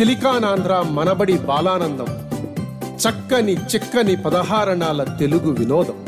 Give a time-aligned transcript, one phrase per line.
[0.00, 2.06] రారండోయ్ సిలికానాంధ్ర మనబడి బాలానందం.
[2.96, 6.04] చక్కని చిక్కని పదహారణాల తెలుగు వినోదం.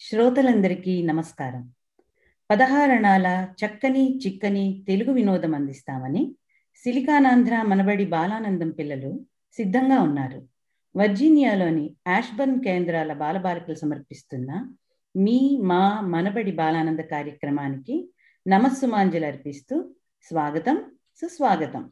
[0.00, 1.72] శ్రోతలందరికీ నమస్కారం.
[2.50, 6.34] పదహారణాల చక్కని చిక్కని తెలుగు వినోదం అందిస్తామని
[6.84, 9.20] సిలికానాంధ్ర మనబడి బాలానందం పిల్లలు
[9.56, 10.42] సిద్ధంగా ఉన్నారు.
[10.96, 14.66] వర్జీనియాలోని యాష్బర్న్ కేంద్రాల బాలబాలికలు సమర్పిస్తున్న
[15.16, 18.10] మీ మా మనబడి బాలానంద కార్యక్రమానికి
[18.48, 19.90] నమస్సుమాంజలు అర్పిస్తూ
[20.30, 20.76] స్వాగతం
[21.16, 21.90] సుస్వాగతం.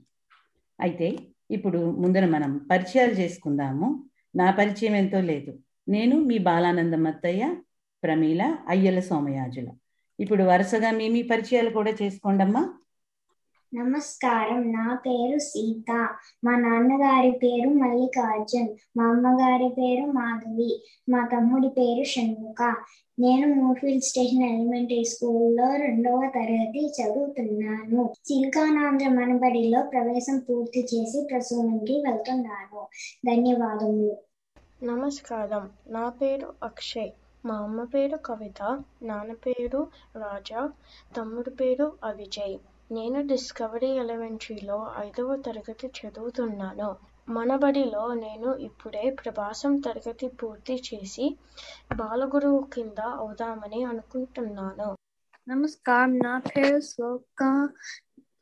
[0.81, 1.19] అయితే
[1.51, 4.11] ఇప్పుడు ముందర మనం పరిచయాలు చేసుకుందాము.
[4.37, 5.59] నా పరిచయం ఎంతో లేదు.
[5.89, 7.57] నేను మీ బాలానందమత్తయ్య
[8.03, 9.69] ప్రమీల అయ్యల సోమయాజుల.
[10.21, 12.75] ఇప్పుడు వరుసగా మీ మీ పరిచయాలు కూడా చేసుకోండమ్మా.
[13.75, 14.73] నమస్కారం.
[14.73, 16.09] నా పేరు సీత.
[16.45, 18.69] మా నాన్నగారి పేరు మల్లికార్జున్.
[18.97, 20.83] మా అమ్మగారి పేరు మాధవి.
[21.11, 22.75] మా తమ్ముడి పేరు షణ్ముఖ.
[23.21, 28.15] నేను మూర్ఫీల్డ్ స్టేషన్ ఎలిమెంటరీ స్కూల్లో రెండవ తరగతి చదువుతున్నాను.
[28.25, 32.87] సిల్కానాంధ్ర మనబడిలో ప్రవేశం పూర్తి చేసి ప్రసూనంకి వెళ్తున్నాను.
[33.27, 34.17] ధన్యవాదములు.
[34.85, 35.71] నమస్కారం.
[35.89, 37.11] నా పేరు అక్షయ్.
[37.47, 38.81] మా అమ్మ పేరు కవిత.
[39.03, 39.87] నాన్న పేరు
[40.17, 40.71] రాజా.
[41.17, 42.57] తమ్ముడు పేరు అవిజయ్.
[42.93, 46.97] నేను డిస్కవరీ ఎలిమెంటరీలో ఐదవ తరగతి చదువుతున్నాను.
[47.29, 51.37] మనబడిలో నేను ఇప్పుడే ప్రభాసం తరగతి పూర్తి చేసి
[51.97, 54.97] బాలగురువు కింద అవుదామని అనుకుంటున్నాను.
[55.49, 56.19] నమస్కారం.
[56.19, 57.69] నా పేరు శ్లోక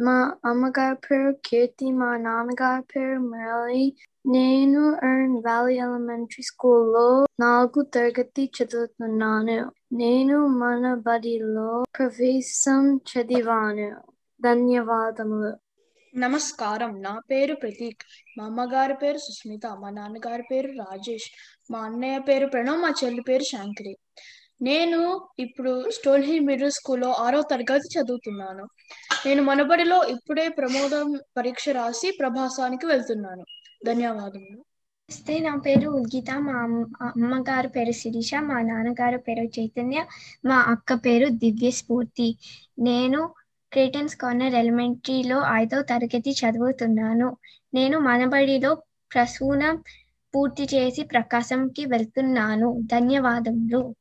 [0.00, 1.90] మా అమ్మగారి పేరు కీర్తి.
[1.92, 3.96] మా నాన్నగారి పేరు మురళి.
[4.26, 9.72] నేను ఎర్న్ వ్యాలీ ఎలిమెంటరీ స్కూల్లో నాలుగు తరగతి చదువుతున్నాను.
[9.92, 14.12] నేను మన బడిలో ప్రవేశం చదివాను.
[14.44, 15.56] ధన్యవాదములు.
[16.18, 17.02] నమస్కారం.
[17.02, 18.02] నా పేరు ప్రతీక్.
[18.38, 19.66] మా అమ్మగారి పేరు సుస్మిత.
[19.66, 21.30] మా నాన్నగారి పేరు రాజేష్.
[21.70, 22.82] మా అన్నయ్య పేరు ప్రణవ్.
[22.82, 23.96] మా చెల్లి పేరు శాంకరి.
[24.62, 28.68] నేను ఇప్పుడు స్టోన్ హిల్ మిడిల్ స్కూల్లో ఆరో తరగతి చదువుతున్నాను.
[29.26, 33.44] నేను మనబడిలో ఇప్పుడే ప్రమోదం పరీక్ష రాసి ప్రభాసానికి వెళ్తున్నాను.
[33.86, 34.58] ధన్యవాదములు.
[34.58, 35.38] నమస్తే.
[35.38, 38.34] నా పేరు ఉద్గిత మా అమ్మ- అమ్మగారు పేరు శిరీష.
[38.34, 40.04] మా నాన్నగారు పేరు చైతన్య.
[40.44, 42.38] మా అక్క పేరు దివ్య స్ఫూర్తి
[42.78, 43.34] నేను
[43.72, 47.36] క్రేటన్స్ కార్నర్ ఎలిమెంటరీలో ఐదో తరగతి చదువుతున్నాను.
[47.74, 48.74] నేను మనబడిలో
[49.14, 49.82] ప్రసూనం
[50.34, 52.80] పూర్తి చేసి ప్రకాశంకి వెళ్తున్నాను.
[52.92, 53.94] ధన్యవాదములు.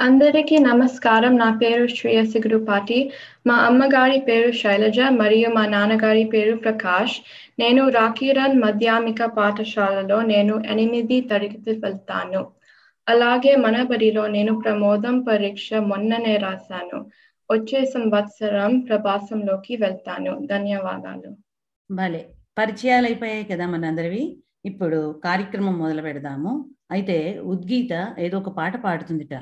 [0.00, 1.36] అందరికీ నమస్కారం.
[1.36, 3.10] నా పేరు శ్రేయస్ గురుపాటి.
[3.46, 7.16] మా అమ్మగారి పేరు శైలజ మరియు మా నాన్నగారి పేరు ప్రకాష్.
[7.58, 12.50] నేను రాకీరన్ మాధ్యమిక పాఠశాలలో నేను ఎనిమిది తరగతి వెళ్తాను.
[13.08, 16.98] అలాగే మన బడిలో నేను ప్రమోదం పరీక్ష మొన్ననే రాశాను.
[17.50, 20.46] వచ్చే సంవత్సరం ప్రభాసంలోకి వెళ్తాను.
[20.46, 21.36] ధన్యవాదాలు.
[21.90, 22.22] భలే.
[22.58, 24.38] పరిచయాలు అయిపోయాయి కదా మనందరివి.
[24.64, 26.52] ఇప్పుడు కార్యక్రమం మొదలు పెడదాము.
[26.90, 29.34] అయితే ఉద్గీత ఏదో ఒక పాట పాడుతుందిట.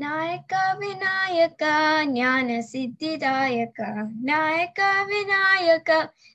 [0.00, 1.64] నాయక వినాయక
[2.04, 3.80] జ్ఞాన సిద్ధిదాయక
[4.24, 5.90] నాయక వినాయక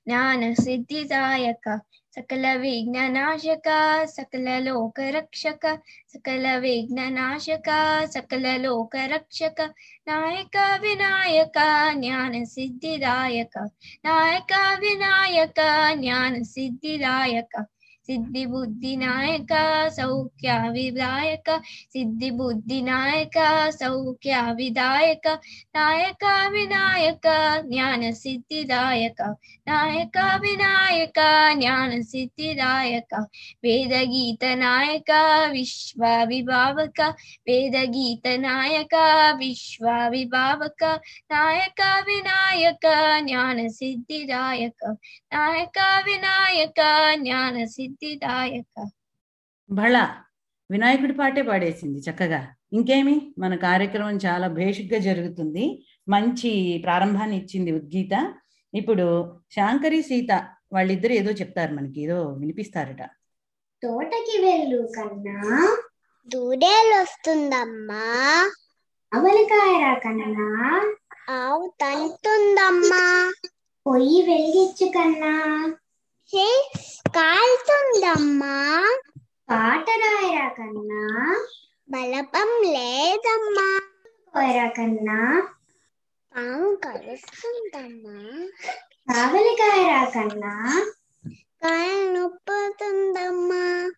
[0.07, 1.79] జ్ఞాన సిద్ధిదాయక
[2.17, 3.67] सकलविघ्ननाशक
[4.09, 5.65] सकललोकरक्षक
[6.13, 7.69] सकलविघ्ननाशक
[8.13, 9.61] सकललोकरक्षक
[10.07, 11.57] नायक विनायक
[12.01, 13.57] ज्ञान सिद्धिदायक
[14.05, 15.59] नायक विनायक
[16.01, 17.63] ज्ञानसिद्धिदायक।
[18.09, 21.49] లోక రక్షక నాయక వినాయక జ్ఞాన సిద్ధిదాయక నాయక వినాయక జ్ఞాన సిద్ధిదాయక సిద్ధి బుద్ధి నాయక సౌఖ్య విదాయక
[21.93, 23.37] సిద్ధి బుద్ధి నాయక
[23.71, 25.27] సౌఖ్య విదాయక
[25.75, 27.27] నాయక వినాయక
[27.65, 29.21] జ్ఞాన సిద్ధిదాయక
[29.67, 31.19] నాయక వినాయక
[31.53, 33.13] జ్ఞాన సిద్ధిదాయక
[33.63, 35.11] వేద గీత నాయక
[35.51, 37.01] విశ్వ విభావక
[37.47, 38.95] వేద గీత నాయక
[39.39, 40.83] విశ్వ విభావక
[41.31, 42.85] నాయక వినాయక
[43.21, 44.83] జ్ఞాన సిద్ధిదాయక
[45.33, 48.89] నాయక వినాయక జ్ఞాన సిద్ధిదాయక
[49.71, 50.15] బళ
[50.71, 52.47] వినాయకుడి పాటే పాడేసింది చక్కగా.
[52.73, 53.33] ఇంకేమి?
[53.39, 55.85] మన కార్యక్రమం చాలా భేషుగ్గా జరుగుతుంది.
[56.09, 58.33] మంచి ప్రారంభాన్ని ఇచ్చింది ఉద్గీత.
[58.73, 63.01] ఇప్పుడు శాంకరి సీత వాళ్ళిద్దరు ఏదో చెప్తారు మనకి ఏదో వినిపిస్తారట.
[63.83, 65.77] తోటకి వెళ్ళు కన్నా.
[66.27, 68.03] దూడేలు వస్తుందమ్మా.
[69.13, 70.95] అవలికాయరా కన్నా.
[71.29, 73.33] ఆవు తంతుందమ్మా.
[73.87, 75.67] పొయ్యి వెలిగించు కన్నా.
[77.15, 78.97] కాలుతుందమ్మా.
[79.49, 81.37] పాట రాయరా కన్నా.
[81.89, 83.81] బలపం లేదమ్మా.
[84.33, 85.47] కోయరా కన్నా.
[86.35, 88.47] పాము కలుస్తుందమ్మా
[89.13, 90.85] కావలికాయరా కన్నా.
[91.63, 93.91] కాలు నొప్పుతుందమ్మా.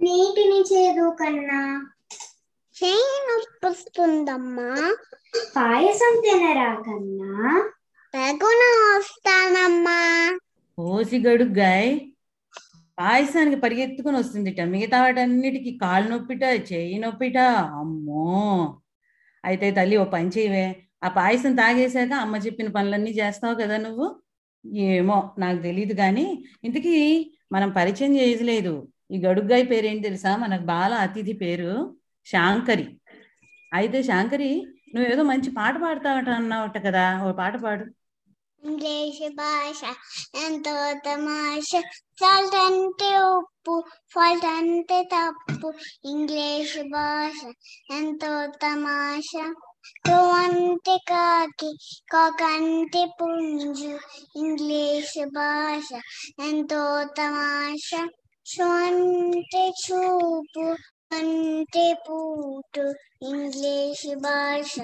[0.00, 1.90] నీటిని చేదు కన్నా.
[2.84, 4.96] చేయి నొప్పొస్తుందమ్మా.
[5.56, 7.70] పాయసం తినరా కన్నా.
[8.18, 9.98] వస్తానమ్మా
[10.78, 11.90] ఓసి గడుగ్గాయ్
[12.98, 14.60] పాయసానికి పరిగెత్తుకుని వస్తుందిట.
[14.74, 17.38] మిగతా వాటన్నిటికి కాలు నొప్పిట చేయి నొప్పిట.
[17.80, 18.24] అమ్మో!
[19.44, 20.66] అయితే తల్లి ఓ పని చేయవే.
[21.02, 24.06] ఆ పాయసం తాగేశాక అమ్మ చెప్పిన పనులన్నీ చేస్తావు కదా నువ్వు?
[24.90, 26.26] ఏమో నాకు తెలియదు కానీ
[26.64, 26.94] ఇంతకీ
[27.52, 28.74] మనం పరిచయం చేయలేదు
[29.10, 30.36] ఈ గడుగ్గాయి పేరేంటి తెలుసా?
[30.36, 31.72] మనకు బాల అతిథి పేరు
[32.26, 32.86] శాంకరి.
[33.72, 34.50] అయితే శాంకరి
[34.94, 37.04] నువ్వేదో మంచి పాట పాడతావట అన్నావట కదా.
[37.24, 37.84] ఓ పాట పాడు.
[38.66, 39.80] ఇంగ్లీష్ భాష
[40.38, 40.74] ఎంతో
[41.04, 41.70] తమాష
[42.20, 43.74] సాల్ట్ అంటే ఉప్పు
[44.12, 45.68] ఫాల్ట్ అంటే తప్పు
[46.04, 47.40] ఇంగ్లీష్ భాష
[47.92, 48.32] ఎంతో
[48.62, 49.30] తమాష
[49.98, 51.70] క్రో అంటే కాకి
[52.12, 53.92] కాక్ అంటే పుంజు
[54.36, 55.88] ఇంగ్లీష్ భాష
[56.40, 56.82] ఎంతో
[57.18, 57.90] తమాష
[58.46, 60.66] షో అంటే చూపు
[61.12, 62.86] అంటే పూటు
[63.24, 64.74] ఇంగ్లీష్ భాష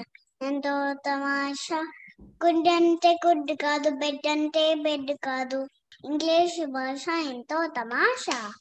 [0.41, 0.75] ఎంతో
[1.05, 1.81] తమాషా
[2.21, 5.67] గుడ్ అంటే గుడ్ కాదు బెడ్ అంటే బెడ్ కాదు.
[6.05, 8.53] ఇంగ్లీష్ భాష ఎంతో తమాషా.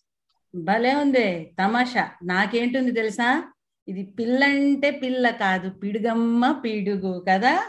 [0.55, 2.11] భలే ఉంది తమాషా.
[2.25, 3.53] నాకేంటుంది తెలుసా?
[3.89, 7.63] ఇది పిల్ల అంటే పిల్ల కాదు పిడుగమ్మ పిడుగు కదా?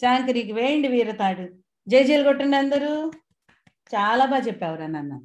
[0.00, 1.48] శాంకరికి వేయండి వీరతాడు.
[1.88, 3.10] జేజీలు కొట్టండి అందరూ.
[3.94, 5.20] చాలా బాగా చెప్పావురా నాన్న.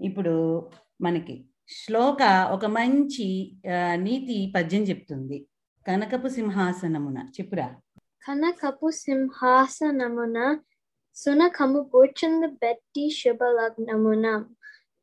[0.00, 0.70] ఇప్పుడు
[1.00, 3.56] మనకి శ్లోక ఒక మంచి
[3.94, 5.46] నీతి పద్యం చెప్తుంది.
[5.88, 7.18] కనకపు సింహాసనమున.
[7.18, 7.74] చెప్పురా.
[8.22, 10.38] కనకపు సింహాసనమున
[11.16, 14.26] సునకము కూర్చుంది బెట్టి శుభలగ్నమున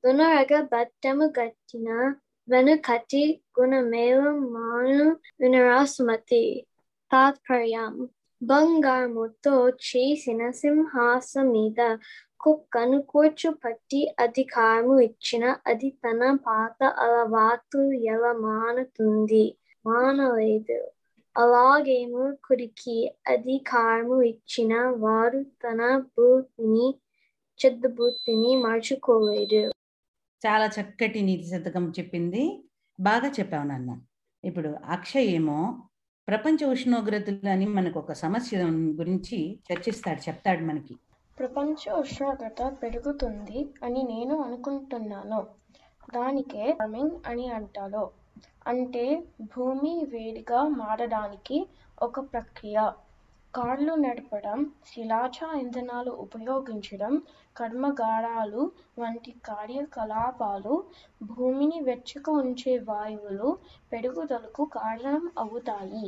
[0.04, 1.90] దునరగ బట్టము గట్టిన
[2.48, 3.24] వెనుకటి
[3.58, 5.08] గుణమేలు మాను
[5.40, 6.44] వినరాసుమతి
[7.12, 7.94] తాత్పర్యం
[8.42, 9.56] బంగారముతో
[9.88, 11.82] చేసిన సింహాస మీద
[12.40, 19.44] కుక్కను కూర్చోపట్టి అధికారము ఇచ్చిన అది తన పాత అలవాటు ఎలా మానుతుంది
[19.86, 20.80] మానలేదు
[21.36, 26.88] అలాగే మూర్ఖుడికి అధికారము ఇచ్చిన వారు తన బుద్ధిని
[27.60, 29.72] చెడ్డ బుద్ధిని మార్చుకోలేరు
[30.46, 32.64] చాలా చక్కటి నీతి శతకం చెప్పింది.
[33.00, 33.98] బాగా చెప్పావు నాన్న.
[34.44, 35.84] ఇప్పుడు అక్షయ్ ఏమో
[36.28, 38.58] ప్రపంచ ఉష్ణోగ్రతలు అని మనకు ఒక సమస్య
[38.96, 40.96] గురించి చర్చిస్తాడు చెప్తాడు మనకి.
[41.38, 45.48] ప్రపంచ ఉష్ణోగ్రత పెరుగుతుంది అని నేను అనుకుంటున్నాను.
[46.14, 48.19] దానికే వార్మింగ్ అని అంటారు.
[48.70, 49.04] అంటే
[49.52, 51.58] భూమి వేడిగా మారడానికి
[51.98, 52.78] ఒక ప్రక్రియ.
[53.54, 57.14] కార్లు నడపడం శిలాజ ఇంధనాలు ఉపయోగించడం
[57.56, 58.64] కర్మగారాలు
[58.98, 60.74] వంటి కార్యకలాపాలు
[61.30, 63.50] భూమిని వెచ్చగా ఉంచే వాయువులు
[63.92, 66.08] పెరుగుదలకు కారణం అవుతాయి.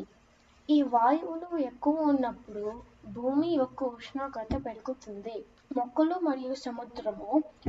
[0.69, 2.65] ఈ వాయువులు ఎక్కువ ఉన్నప్పుడు
[3.15, 5.37] భూమి యొక్క ఉష్ణోగ్రత పెరుగుతుంది.
[5.71, 7.27] మొక్కలు మరియు సముద్రము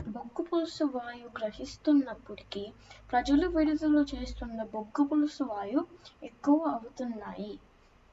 [0.09, 2.63] బొగ్గు పులుసు వాయు గ్రహిస్తున్నప్పటికీ
[3.11, 5.81] ప్రజలు విడుదల చేస్తున్న బొగ్గు పులుసు వాయు
[6.23, 7.53] ఎక్కువ అవుతున్నాయి.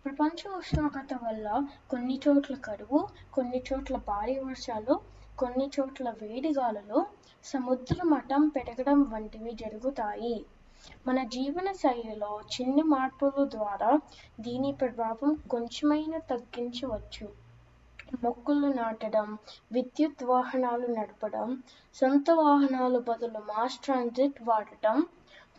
[0.05, 1.47] ప్రపంచ ఉష్ణోగ్రత వల్ల
[1.89, 2.99] కొన్ని చోట్ల కరువు
[3.33, 4.95] కొన్ని చోట్ల భారీ వర్షాలు
[5.37, 7.01] కొన్ని చోట్ల వేడిగాలలో
[7.45, 10.35] సముద్ర మఠం పెరగడం వంటివి జరుగుతాయి.
[11.05, 13.91] మన జీవన శైలిలో చిన్న మార్పుల ద్వారా
[14.39, 17.27] దీని ప్రభావం కొంచెమైనా తగ్గించవచ్చు.
[18.23, 19.37] మొక్కలు నాటడం
[19.71, 21.63] విద్యుత్ వాహనాలు నడపడం
[21.93, 25.05] సొంత వాహనాలు బదులు మాస్ ట్రాన్సిట్ వాడటం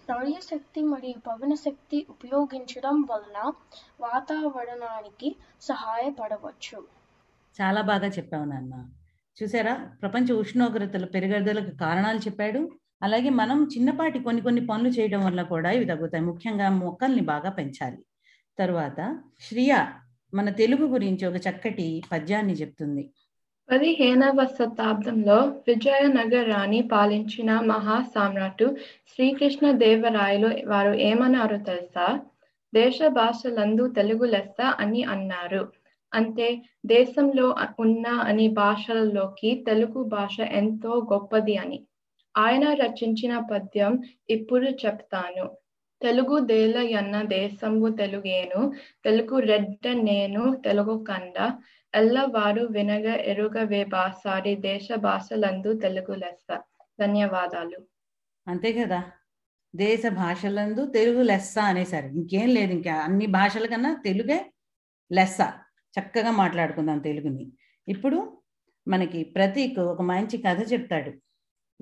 [0.09, 3.53] సౌరశక్తి మరియు పవన శక్తి ఉపయోగించడం వలన
[4.01, 6.85] వాతావరణానికి సహాయపడవచ్చు.
[7.61, 8.75] చాలా బాగా చెప్పావు నాన్న.
[9.43, 9.75] చూసారా?
[10.03, 12.71] ప్రపంచ ఉష్ణోగ్రతలు పెరుగుదలకు కారణాలు చెప్పాడు.
[13.03, 16.25] అలాగే మనం చిన్నపాటి కొన్ని కొన్ని పనులు చేయడం వల్ల కూడా ఇవి తగ్గుతాయి.
[16.25, 18.05] ముఖ్యంగా మొక్కల్ని బాగా పెంచాలి.
[18.59, 19.87] తర్వాత శ్రియ
[20.35, 23.11] మన తెలుగు గురించి ఒక చక్కటి పద్యాన్ని చెప్తుంది.
[23.71, 25.37] పదిహేనవ శతాబ్దంలో
[25.69, 28.77] విజయనగరాన్ని పాలించిన మహా సామ్రాటు
[29.15, 32.21] శ్రీకృష్ణ దేవరాయలు వారు ఏమన్నారు తెలుసా?
[32.75, 35.73] దేశ భాషలందు తెలుగు లెస్స అని అన్నారు.
[36.15, 41.87] అంటే దేశంలో ఉన్న అన్ని భాషలలోకి తెలుగు భాష ఎంతో గొప్పది అని.
[42.37, 45.60] ఆయన రచించిన పద్యం ఇప్పుడు చెప్తాను.
[46.03, 48.73] తెలుగు దేల ఎన్న దేశంబు తెలుగేను
[49.05, 51.59] తెలుగు రెడ్డ నేను తెలుగు కండ
[51.95, 56.61] ఎల్లవారు వినగ ఎరుగవే బాసారి దేశ భాషలందు తెలుగు లెస్స.
[57.01, 57.79] ధన్యవాదాలు.
[58.49, 59.01] అంతే కదా?
[59.75, 62.07] దేశ భాషలందు తెలుగు లెస్స అనేసారు.
[62.07, 62.95] ఇంకేం లేదు ఇంకా.
[62.95, 64.53] అన్ని భాషల కన్నా తెలుగే
[65.13, 65.39] లెస్స.
[65.95, 67.53] చక్కగా మాట్లాడుకుందాం తెలుగుని.
[67.89, 68.41] ఇప్పుడు
[68.89, 71.13] మనకి ప్రతీక్ ఒక మంచి కథ చెప్తాడు.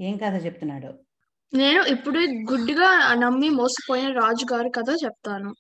[0.00, 1.08] ఏం కథ చెప్తున్నాడు?
[1.55, 5.55] నేను ఇప్పుడు గుడ్డిగా నమ్మి మోసపోయిన రాజుగారి కథ చెప్తాను.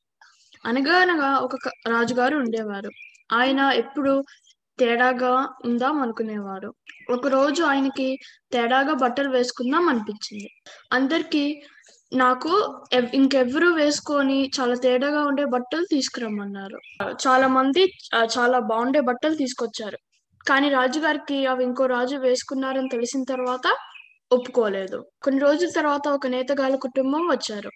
[0.66, 2.90] అనగానగా ఒక రాజుగారు ఉండేవారు.
[3.32, 4.24] ఆయన ఎప్పుడు
[4.78, 6.74] తేడాగా ఉందాం అనుకునేవారు.
[7.10, 8.18] ఒక రోజు ఆయనకి
[8.52, 10.50] తేడాగా బట్టలు వేసుకుందాం అనిపించింది.
[10.92, 11.62] అందరికి
[12.12, 17.04] నాకు ఎవ్- ఇంకెవ్వరు వేసుకొని చాలా తేడాగా ఉండే బట్టలు తీసుకురమ్మన్నారు.
[17.28, 17.92] చాలా మంది
[18.38, 19.98] చాలా బాగుండే బట్టలు తీసుకొచ్చారు.
[20.48, 23.76] కానీ రాజుగారికి అవి ఇంకో రాజు వేసుకున్నారని తెలిసిన తర్వాత
[24.30, 25.06] ఒప్పుకోలేదు.
[25.22, 27.70] కొన్ని రోజుల తర్వాత ఒక నేతగాళ్ళ కుటుంబం వచ్చారు.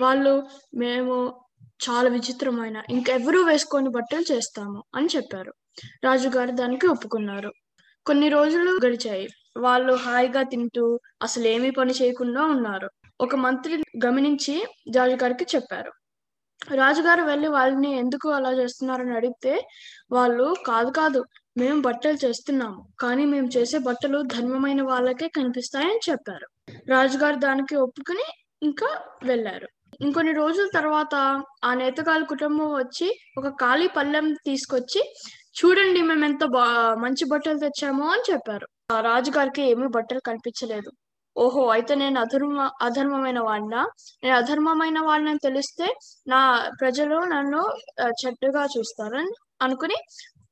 [0.00, 0.32] వాళ్ళు
[0.74, 1.14] మేము
[1.80, 5.52] చాలా విచిత్రమైన ఇంకెవరూ వేసుకొని బట్టలు చేస్తాము అని చెప్పారు.
[6.04, 7.50] రాజుగారు దానికి ఒప్పుకున్నారు.
[8.06, 9.26] కొన్ని రోజులు గడిచాయి.
[9.56, 12.88] వాళ్ళు హాయిగా తింటూ అసలు ఏమీ పని చేయకుండా ఉన్నారు.
[13.20, 13.74] ఒక మంత్రి
[14.06, 14.54] గమనించి
[14.96, 15.92] రాజుగారికి చెప్పారు.
[16.74, 19.68] రాజుగారు వెళ్ళి వాళ్ళని ఎందుకు అలా చేస్తున్నారని అడిగితే
[20.12, 21.20] వాళ్ళు కాదు కాదు
[21.56, 26.46] మేము బట్టలు చేస్తున్నాము కానీ మేము చేసే బట్టలు ధర్మమైన వాళ్ళకే కనిపిస్తాయని చెప్పారు.
[26.88, 28.26] రాజుగారు దానికి ఒప్పుకుని
[28.62, 28.90] ఇంకా
[29.24, 29.68] వెళ్ళారు.
[30.00, 31.14] ఇంకొన్ని రోజుల తర్వాత
[31.64, 35.00] ఆ నేతగాళ్ళ కుటుంబం వచ్చి ఒక ఖాళీ పళ్ళెం తీసుకొచ్చి
[35.60, 36.64] చూడండి మేము ఎంత బా
[36.98, 38.66] మంచి బట్టలు తెచ్చామో అని చెప్పారు.
[38.92, 40.90] ఆ రాజుగారికి ఏమీ బట్టలు కనిపించలేదు.
[41.40, 43.80] ఓహో అయితే నేను అధర్మ అధర్మమైన వాడినా?
[44.24, 45.86] నేను అధర్మమైన వాడిని తెలిస్తే
[46.26, 46.40] నా
[46.80, 47.60] ప్రజలు నన్ను
[48.20, 49.32] చెట్టుగా చూస్తారని
[49.62, 49.98] అనుకుని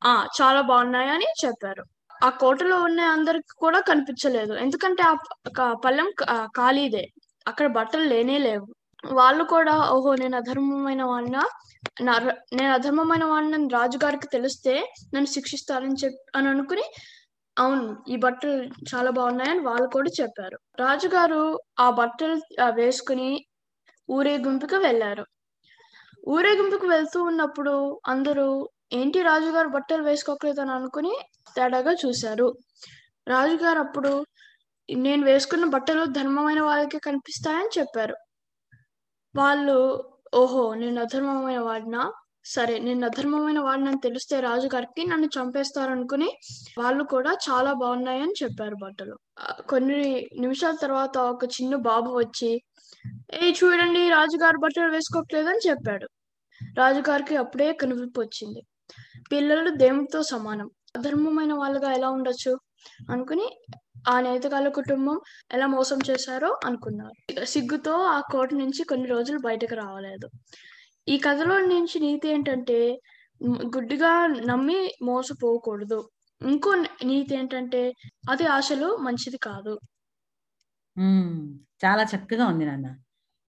[0.04, 1.84] ఆ చాలా బాగున్నాయని చెప్పారు.
[2.22, 4.52] ఆ కోటలో ఉన్న అందరికి కూడా కనిపించలేదు.
[4.56, 5.02] ఎందుకంటే
[5.62, 6.08] ఆ పల్లెం
[6.56, 7.04] ఖాళీదే.
[7.46, 8.66] అక్కడ బట్టలు లేనే లేవు.
[9.12, 11.42] వాళ్ళు కూడా ఓహో నేను అధర్మమైన వాడినా?
[12.54, 14.74] నేను అధర్మమైన వాడిని రాజుగారికి తెలిస్తే
[15.14, 16.84] నన్ను శిక్షిస్తారని చెప్ అని అనుకుని
[17.58, 18.54] అవును ఈ బట్టలు
[18.90, 20.58] చాలా బాగున్నాయని వాళ్ళు కూడా చెప్పారు.
[20.80, 21.42] రాజుగారు
[21.80, 22.36] ఆ బట్టలు
[22.72, 23.30] వేసుకుని
[24.08, 25.24] ఊరేగింపుకి వెళ్ళారు.
[26.28, 27.74] ఊరేగింపుకి వెళ్తూ ఉన్నప్పుడు
[28.06, 28.48] అందరూ
[28.92, 31.14] ఏంటి రాజుగారు బట్టలు వేసుకోకలేదు అని అనుకుని
[31.56, 32.48] తేడాగా చూశారు.
[33.26, 34.12] రాజుగారు అప్పుడు
[34.88, 38.16] నేను వేసుకున్న బట్టలు ధర్మమైన వాళ్ళకి కనిపిస్తాయని చెప్పారు.
[39.34, 39.76] వాళ్ళు
[40.34, 42.02] ఓహో నేను అధర్మమైన వాడినా?
[42.48, 46.28] సరే నేను అధర్మమైన వాడినని తెలిస్తే రాజుగారికి నన్ను చంపేస్తారు అనుకుని
[46.78, 49.16] వాళ్ళు కూడా చాలా బాగున్నాయని చెప్పారు బట్టలు.
[49.68, 52.50] కొన్ని నిమిషాల తర్వాత ఒక చిన్న బాబు వచ్చి
[53.34, 56.06] ఏ చూడండి రాజుగారు బట్టలు వేసుకోవట్లేదని చెప్పాడు.
[56.78, 58.62] రాజుగారికి అప్పుడే కనువిప్పు వచ్చింది.
[59.32, 60.70] పిల్లలు దేవుడితో సమానం.
[60.96, 62.52] అధర్మమైన వాళ్ళగా ఎలా ఉండొచ్చు?
[63.10, 63.46] అనుకుని
[64.08, 65.16] ఆ నేతగాళ్ళ కుటుంబం
[65.52, 67.44] ఎలా మోసం చేశారో అనుకున్నారు.
[67.44, 70.28] సిగ్గుతో ఆ కోట నుంచి కొన్ని రోజులు బయటకు రావలేదు.
[71.08, 72.78] ఈ కథలో నుంచి నీతి ఏంటంటే
[73.74, 74.12] గుడ్డిగా
[74.48, 76.00] నమ్మి మోసపోకూడదు.
[76.40, 76.72] ఇంకో
[77.08, 77.82] నీతి ఏంటంటే
[78.28, 79.74] అది ఆశలు మంచిది కాదు.
[80.96, 81.34] ఉమ్,
[81.82, 82.88] చాలా చక్కగా ఉంది నాన్న.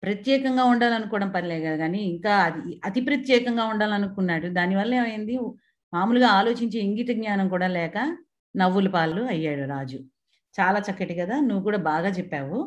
[0.03, 4.47] ప్రత్యేకంగా ఉండాలనుకోవడం పర్లే కదా కానీ ఇంకా అది అతి ప్రత్యేకంగా ఉండాలనుకున్నాడు.
[4.57, 5.35] దానివల్ల ఏమైంది?
[5.93, 7.97] మామూలుగా ఆలోచించే ఇంగిత జ్ఞానం కూడా లేక
[8.55, 9.99] నవ్వుల పాలు అయ్యాడు రాజు.
[10.55, 12.59] చాలా చక్కటి కదా నువ్వు కూడా బాగా చెప్పావు.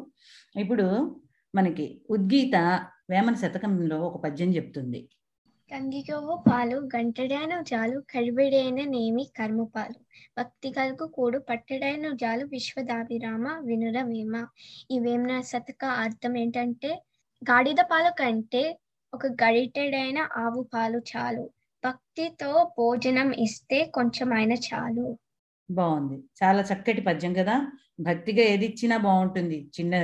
[0.57, 0.87] ఇప్పుడు
[1.55, 2.57] మనకి ఉద్గీత
[3.11, 5.09] వేమన శతకంలో ఒక పద్యం చెప్తుంది.
[5.71, 9.99] కంగికవ్వ పాలు గంటడైన జాలు కడిబెడైన నేమి కర్మపాలు.
[10.39, 14.47] భక్తి కలుగు కూడు పట్టడైన జాలు విశ్వదాభిరామ వినురవేమ
[14.91, 16.91] ఈ వేమన శతక అర్థం ఏంటంటే
[17.43, 18.79] గాడిద పాలు కంటే
[19.15, 21.51] ఒక గరిటెడైన ఆవు పాలు చాలు.
[21.85, 25.19] భక్తితో భోజనం ఇస్తే కొంచెమైనా చాలు.
[25.71, 26.17] బాగుంది.
[26.43, 27.57] చాలా చక్కటి పద్యం కదా.
[28.01, 29.71] భక్తిగా ఏది ఇచ్చినా బాగుంటుంది.
[29.81, 29.95] చిన్న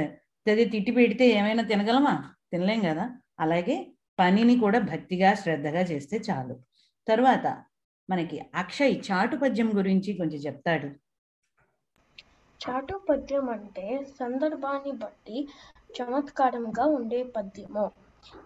[0.50, 2.14] అది తిట్టి పెడితే ఏమైనా తినగలమా?
[2.52, 3.10] తినలేం కదా.
[3.40, 3.76] అలాగే
[4.18, 6.54] పనిని కూడా భక్తిగా శ్రద్ధగా చేస్తే చాలు.
[7.08, 7.64] తరువాత
[8.10, 10.88] మనకి అక్షయ్ చాటు పద్యం గురించి కొంచెం చెప్తాడు.
[12.60, 15.48] చాటు పద్యం అంటే సందర్భాన్ని బట్టి
[15.96, 17.90] చమత్కారంగా ఉండే పద్యము.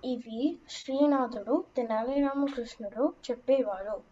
[0.04, 4.02] ఇవి శ్రీనాథుడు తెనాలి రామకృష్ణుడు చెప్పేవారు.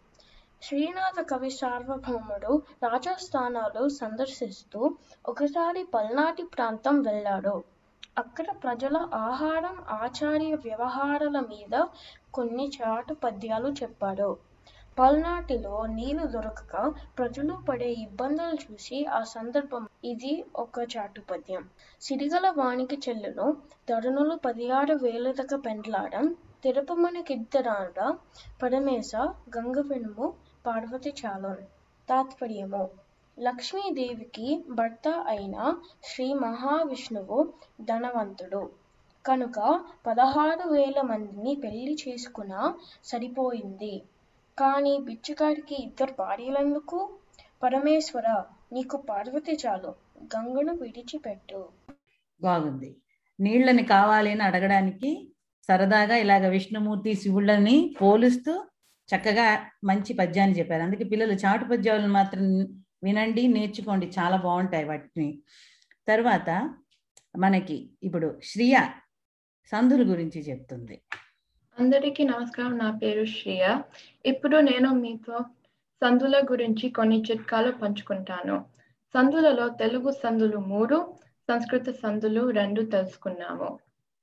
[0.61, 7.63] శ్రీనాథ కవి సార్వభౌముడు రాజస్థానాలు సందర్శిస్తూ ఒకసారి పల్నాటి ప్రాంతం వెళ్ళాడు.
[8.17, 11.75] అక్కడ ప్రజల ఆహారం ఆచార్య వ్యవహారాల మీద
[12.33, 14.29] కొన్ని చాటు పద్యాలు చెప్పాడు.
[14.97, 16.75] పల్నాటిలో నీళ్ళు దొరకక
[17.17, 21.63] ప్రజలు పడే ఇబ్బందులు చూసి ఆ సందర్భం ఇది ఒక చాటు పద్యం.
[22.01, 23.47] సిరిగల వాణికి చెల్లును
[23.89, 26.27] తరుణులు పదిహారు వేలదక పెండ్లాడం
[26.63, 27.97] తిరుపమనకిద్దరాడ
[28.61, 29.11] పరమేశ
[29.57, 29.77] గంగ
[30.65, 31.63] పార్వతి చాలోన్.
[32.07, 32.83] తాత్పర్యము.
[33.39, 38.69] లక్ష్మీదేవికి భర్త అయిన శ్రీ మహావిష్ణువు ధనవంతుడు.
[39.25, 44.03] కనుక పదహారు వేల మందిని పెళ్ళి చేసుకున్న సరిపోయింది.
[44.59, 47.17] కానీ బిచ్చగాడికి ఇద్దరు భార్యలందుకు?
[47.63, 49.95] పరమేశ్వర నీకు పార్వతి చాలు.
[50.23, 51.69] గంగను విడిచిపెట్టు.
[52.41, 52.95] బాగుంది.
[53.39, 55.33] నీళ్ళని కావాలి అని అడగడానికి
[55.67, 58.63] సరదాగా ఇలాగ విష్ణుమూర్తి శివుళ్ళని పోలుస్తూ
[59.09, 60.83] చక్కగా మంచి పద్యాన్ని చెప్పారు.
[60.83, 62.45] అందుకే పిల్లలు చాటు పద్యాలను మాత్రం
[63.03, 64.11] వినండి నేర్చుకోండి.
[64.19, 65.39] చాలా బాగుంటాయి వాటిని.
[66.07, 66.75] తర్వాత
[67.37, 68.77] మనకి ఇప్పుడు శ్రియ
[69.71, 71.01] సంధుల గురించి చెప్తుంది.
[71.79, 72.77] అందరికీ నమస్కారం.
[72.77, 73.81] నా పేరు శ్రియ.
[74.25, 75.39] ఇప్పుడు నేను మీతో
[76.03, 78.65] సంధుల గురించి కొన్ని చిట్కాలు పంచుకుంటాను.
[79.13, 81.15] సంధులలో తెలుగు సంధులు మూడు
[81.51, 83.79] సంస్కృత సంధులు రెండు తెలుసుకున్నాము.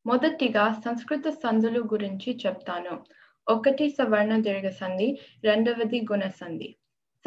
[0.07, 3.05] మొదటిగా సంస్కృత సంధులు గురించి చెప్తాను.
[3.49, 6.77] ఒకటి సవర్ణ దీర్ఘ సంధి రెండవది గుణ సంధి.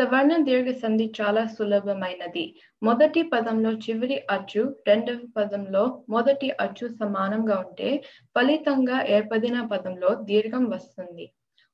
[0.01, 2.43] సవర్ణ దీర్ఘ సంధి చాలా సులభమైనది
[2.81, 7.89] మొదటి పదంలో చివరి అచ్చు రెండవ పదంలో మొదటి అచ్చు సమానంగా ఉంటే
[8.35, 11.25] ఫలితంగా ఏర్పడిన పదంలో దీర్ఘం వస్తుంది.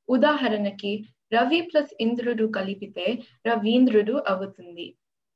[0.09, 0.91] ఉదాహరణకి
[1.33, 3.07] రవి ప్లస్ ఇంద్రుడు కలిపితే
[3.45, 4.87] రవీంద్రుడు అవుతుంది.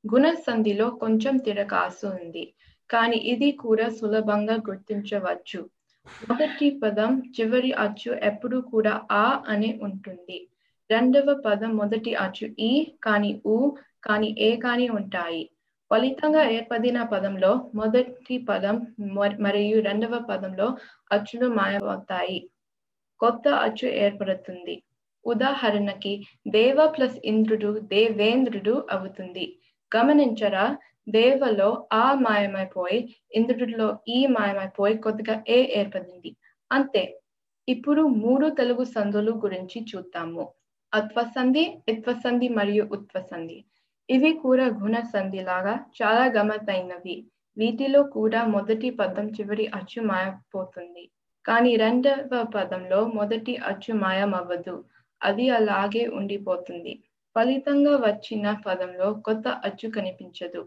[0.03, 2.45] గుణ సంధిలో కొంచెం తిరకాసు ఉంది.
[2.89, 5.61] కానీ ఇది కూడా సులభంగా గుర్తించవచ్చు.
[6.27, 10.39] మొదటి పదం చివరి అచ్చు ఎప్పుడు కూడా ఆ అని ఉంటుంది.
[10.91, 12.71] రెండవ పదం మొదటి అచ్చు ఈ
[13.03, 13.57] కానీ ఊ
[14.03, 15.43] కానీ ఏ కానీ ఉంటాయి.
[15.91, 18.75] ఫలితంగా ఏర్పడిన పదంలో మొదటి పదం
[19.45, 20.67] మరియు రెండవ పదంలో
[21.11, 22.39] అచ్చులు మాయమవుతాయి.
[23.19, 24.75] కొత్త అచ్చు ఏర్పడుతుంది.
[25.25, 26.13] ఉదాహరణకి
[26.47, 29.45] దేవ ప్లస్ ఇంద్రుడు దేవేంద్రుడు అవుతుంది.
[29.91, 30.65] గమనించరా
[31.09, 32.99] దేవలో ఆ మాయమైపోయి
[33.31, 36.31] ఇంద్రుడిలో ఈ మాయమైపోయి కొద్దిగా ఏ ఏర్పడింది?
[36.71, 37.03] అంతే.
[37.67, 40.43] ఇప్పుడు మూడు తెలుగు సందులు గురించి చూద్దాము.
[40.93, 43.57] అత్వసంధి ఇత్వసంధి మరియు ఉత్వసంధి.
[44.09, 47.15] ఇవి కూడా గుణ సంధి లాగా చాలా గమ్మతైనవి
[47.57, 51.03] వీటిలో కూడా మొదటి పదం చివరి అచ్చు మాయపోతుంది.
[51.45, 54.75] కానీ రెండవ పదంలో మొదటి అచ్చు మాయమవ్వదు.
[55.21, 56.93] అది అలాగే ఉండిపోతుంది.
[57.35, 60.61] ఫలితంగా వచ్చిన పదంలో కొత్త అచ్చు కనిపించదు.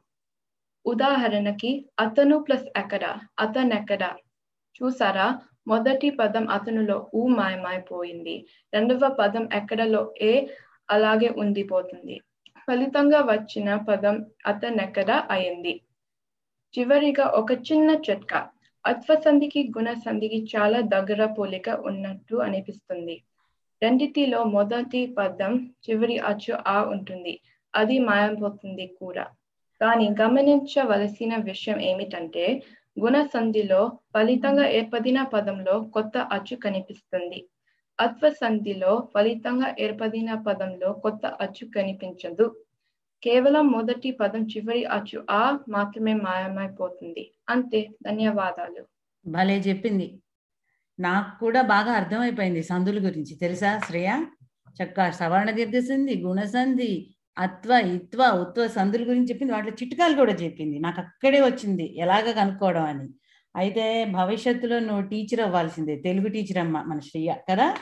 [0.86, 3.04] ఉదాహరణకి అతను ప్లస్ ఎక్కడ
[3.38, 4.02] అతనెక్కడ
[4.80, 5.26] చూసారా?
[5.66, 8.34] మొదటి పదం అతనులో ఊ మాయమైపోయింది.
[8.72, 10.46] రెండవ పదం ఎక్కడలో ఏ?
[10.90, 12.20] అలాగే ఉండిపోతుంది.
[12.68, 15.80] ఫలితంగా వచ్చిన పదం అతనెక్కడ అయింది?
[16.74, 18.40] చివరిగా ఒక చిన్న చిట్కా.
[18.84, 23.16] అత్వసంధికి గుణ సంధికి చాలా దగ్గర పోలిక ఉన్నట్టు అనిపిస్తుంది.
[23.82, 25.52] రెండిటిలో మొదటి పదం
[25.84, 27.40] చివరి అచ్చు ఆ ఉంటుంది.
[27.74, 29.24] అది మాయపోతుంది కూడా.
[29.80, 32.44] కానీ గమనించవలసిన విషయం ఏమిటంటే
[33.00, 37.48] గుణ సంధిలో ఫలితంగా ఏర్పడిన పదంలో కొత్త అచ్చు కనిపిస్తుంది.
[38.00, 42.56] అత్వ సంధిలో ఫలితంగా ఏర్పడిన పదంలో కొత్త అచ్చు కనిపించదు.
[43.22, 47.30] కేవలం మొదటి పదం చివరి అచ్చు ఆ మాత్రమే మాయమైపోతుంది.
[47.48, 48.86] అంతే ధన్యవాదాలు.
[49.26, 50.20] భలే చెప్పింది.
[51.00, 53.36] నాకు కూడా బాగా అర్థమైపోయింది సంధుల గురించి.
[53.36, 54.26] తెలుసా శ్రేయ?
[54.76, 60.78] చక్క సవర్ణ దీర్ఘసంధి గుణసంధి అత్వ ఇత్వ ఉత్వ సంధుల గురించి చెప్పింది వాటిలో చిట్కాలు కూడా చెప్పింది.
[60.78, 63.08] నాకు అక్కడే వచ్చింది ఎలాగ కనుక్కోవడం అని.
[63.54, 67.74] అయితే భవిష్యత్తులో నువ్వు టీచర్ అవ్వాల్సిందే తెలుగు టీచర్ అమ్మ మన శ్రీయ కదా?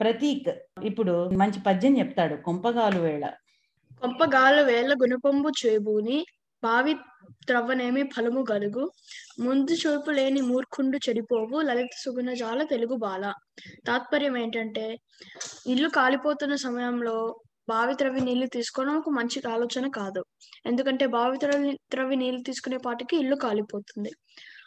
[0.00, 0.48] ప్రతీక్
[0.84, 3.24] ఇప్పుడు మంచి పద్యం చెప్తాడు కొంపగాలు వేళ.
[4.00, 6.18] కొంపగాలు వేళ గుణపంబు చేబూని
[6.62, 6.94] బావి
[7.48, 8.84] త్రవ్వనేమి ఫలము గలుగు.
[9.40, 13.24] ముందు చూపు లేని మూర్ఖుండు చెడిపోవు లలిత సుగుణజాల తెలుగు బాల.
[13.86, 14.86] తాత్పర్యం ఏంటంటే
[15.66, 17.16] ఇల్లు కాలిపోతున్న సమయంలో
[17.68, 20.24] బావి త్రవి నీళ్ళు తీసుకోవడం ఒక మంచి ఆలోచన కాదు.
[20.66, 24.10] ఎందుకంటే బావి త్రవి త్రవి నీళ్ళు తీసుకునే పాటికి ఇల్లు కాలిపోతుంది.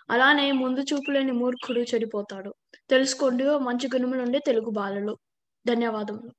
[0.10, 2.56] అలానే ముందు చూపులేని మూర్ఖుడు చెడిపోతాడు.
[2.90, 5.18] తెలుసుకోండి మంచి గుణములు ఉండే తెలుగు బాలలు.
[5.68, 6.32] ధన్యవాదములు.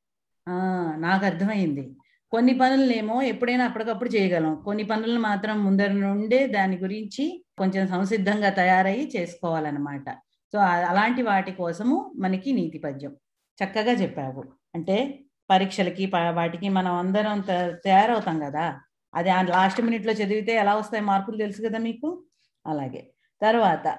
[0.48, 0.56] ఆ
[0.98, 1.96] నాకు అర్థమైంది.
[2.30, 4.54] కొన్ని పనులనేమో ఎప్పుడైనా అప్పటికప్పుడు చేయగలం.
[4.64, 10.10] కొన్ని పనులను మాత్రం ముందర నుండే దాని గురించి కొంచెం సంసిద్ధంగా తయారయ్యి చేసుకోవాలన్నమాట.
[10.52, 13.16] సో అలాంటి వాటి కోసము మనకి నీతి పద్యం.
[13.64, 14.44] చక్కగా చెప్పావు.
[14.74, 17.40] అంటే పరీక్షలకి వాటికి మనం అందరం
[17.84, 18.80] తయారవుతాం కదా.
[19.14, 22.22] అది ఆ లాస్ట్ మినిట్లో చదివితే ఎలా వస్తాయి మార్కులు తెలుసు కదా మీకు?
[22.66, 23.10] అలాగే.
[23.42, 23.98] తర్వాత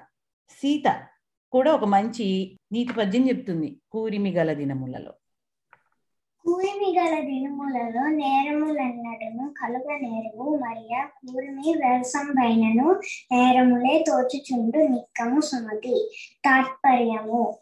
[0.50, 1.02] సీత
[1.52, 5.14] కూడా ఒక మంచి నీతి పద్యం చెప్తుంది కూరిమి గల దినములలో.
[6.46, 13.00] కూరిమి గల దినములలో నేరములన్నడను కలుగ నేరము మరియ కూరిమి వ్యవసంబైనను
[13.32, 16.12] నేరములే తోచుచుండు నిక్కము సుమతి.
[16.46, 17.58] తాత్పర్యము.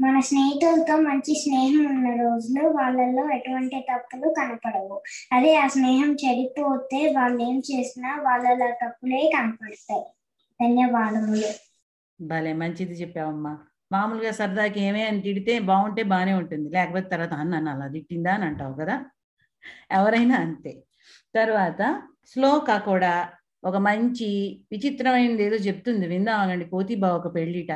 [0.00, 5.02] మన స్నేహితులతో మంచి స్నేహం ఉన్న రోజులు వాళ్ళల్లో ఎటువంటి తప్పులు కనపడవు.
[5.32, 10.04] అదే ఆ స్నేహం చెడిపోతే వాళ్ళు ఏం చేసినా వాళ్ళ తప్పులే కనపడతాయి.
[10.62, 11.50] ధన్యవాదములు.
[12.20, 13.58] భలే మంచిది చెప్పావమ్మా.
[13.92, 16.70] మామూలుగా సరదాకి ఏమే అని తిడితే బాగుంటే బాగానే ఉంటుంది.
[16.70, 19.04] లేకపోతే తర్వాత అన్న నన్ను అలా తిట్టిందా అని అంటావు కదా.
[19.90, 20.82] ఎవరైనా అంతే.
[21.34, 23.28] తర్వాత శ్లోక కూడా
[23.64, 24.28] ఒక మంచి
[24.72, 26.08] విచిత్రమైనది ఏదో చెప్తుంది.
[26.08, 27.72] విందామనండి కోతి బావ ఒక పెళ్ళిట.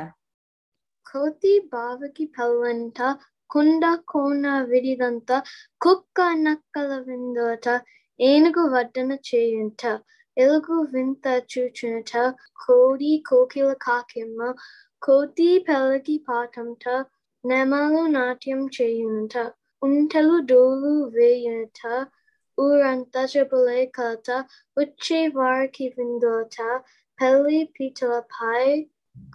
[1.09, 2.99] కోతి బావకి పల్లంట
[3.49, 5.31] కుండ కోన విడిదంత
[5.81, 7.65] కుక్క నక్కల విందోట
[8.19, 9.83] ఏనుగు వడ్డన చేయుంట
[10.37, 12.11] ఎలుగు వింత చూచునట
[12.59, 14.41] కోడి కోకిల కాకిమ్మ
[15.01, 16.85] కోతి పెళ్ళకి పాఠంట
[17.43, 19.35] నెమలు నాట్యం చేయునట
[19.81, 21.81] ఉంటలు డోలు వేయునట
[22.57, 24.29] ఊరంతా చెప్పులే కలత
[24.77, 26.57] వచ్చే వారికి విందోట
[27.19, 28.63] పెళ్ళి పీటలపై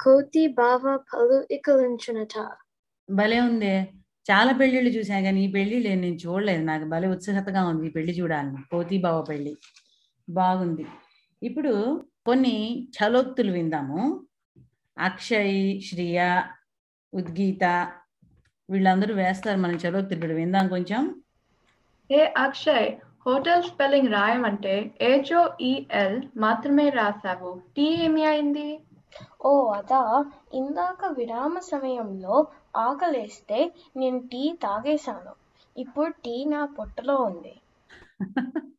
[0.02, 2.48] కోతి బావ పలు ఇకలించునట.
[3.10, 3.92] భలే ఉందే.
[4.30, 6.64] చాలా పెళ్ళిళ్ళు చూసా కానీ ఈ పెళ్ళి నేను చూడలేదు.
[6.64, 8.56] నాకు భలే ఉత్సుకతగా ఉంది ఈ పెళ్ళి చూడాలని.
[8.70, 9.56] కోతి బావ పెళ్ళి
[10.30, 10.86] బాగుంది.
[11.42, 14.26] ఇప్పుడు కొన్ని చలోక్తులు విందాము.
[14.98, 16.42] అక్షయ్ శ్రియ
[17.14, 17.92] ఉద్గీత
[18.70, 20.32] వీళ్ళందరూ వేస్తారు మనం చలోక్తులు ఇప్పుడు.
[20.32, 21.22] విందాం కొంచెం.
[22.10, 22.92] ఏ అక్షయ్
[23.26, 27.62] హోటల్ స్పెల్లింగ్ రాయమంటే ఏజో ఈఎల్ మాత్రమే రాసావు.
[27.76, 28.78] టీ ఏమి అయింది?
[29.44, 30.00] ఓ అదా?
[30.58, 32.36] ఇందాక విరామ సమయంలో
[32.82, 33.60] ఆకలేస్తే
[33.96, 35.34] నేను టీ తాగేశాను.
[35.76, 37.54] ఇప్పుడు టీ నా పొట్టలో ఉంది.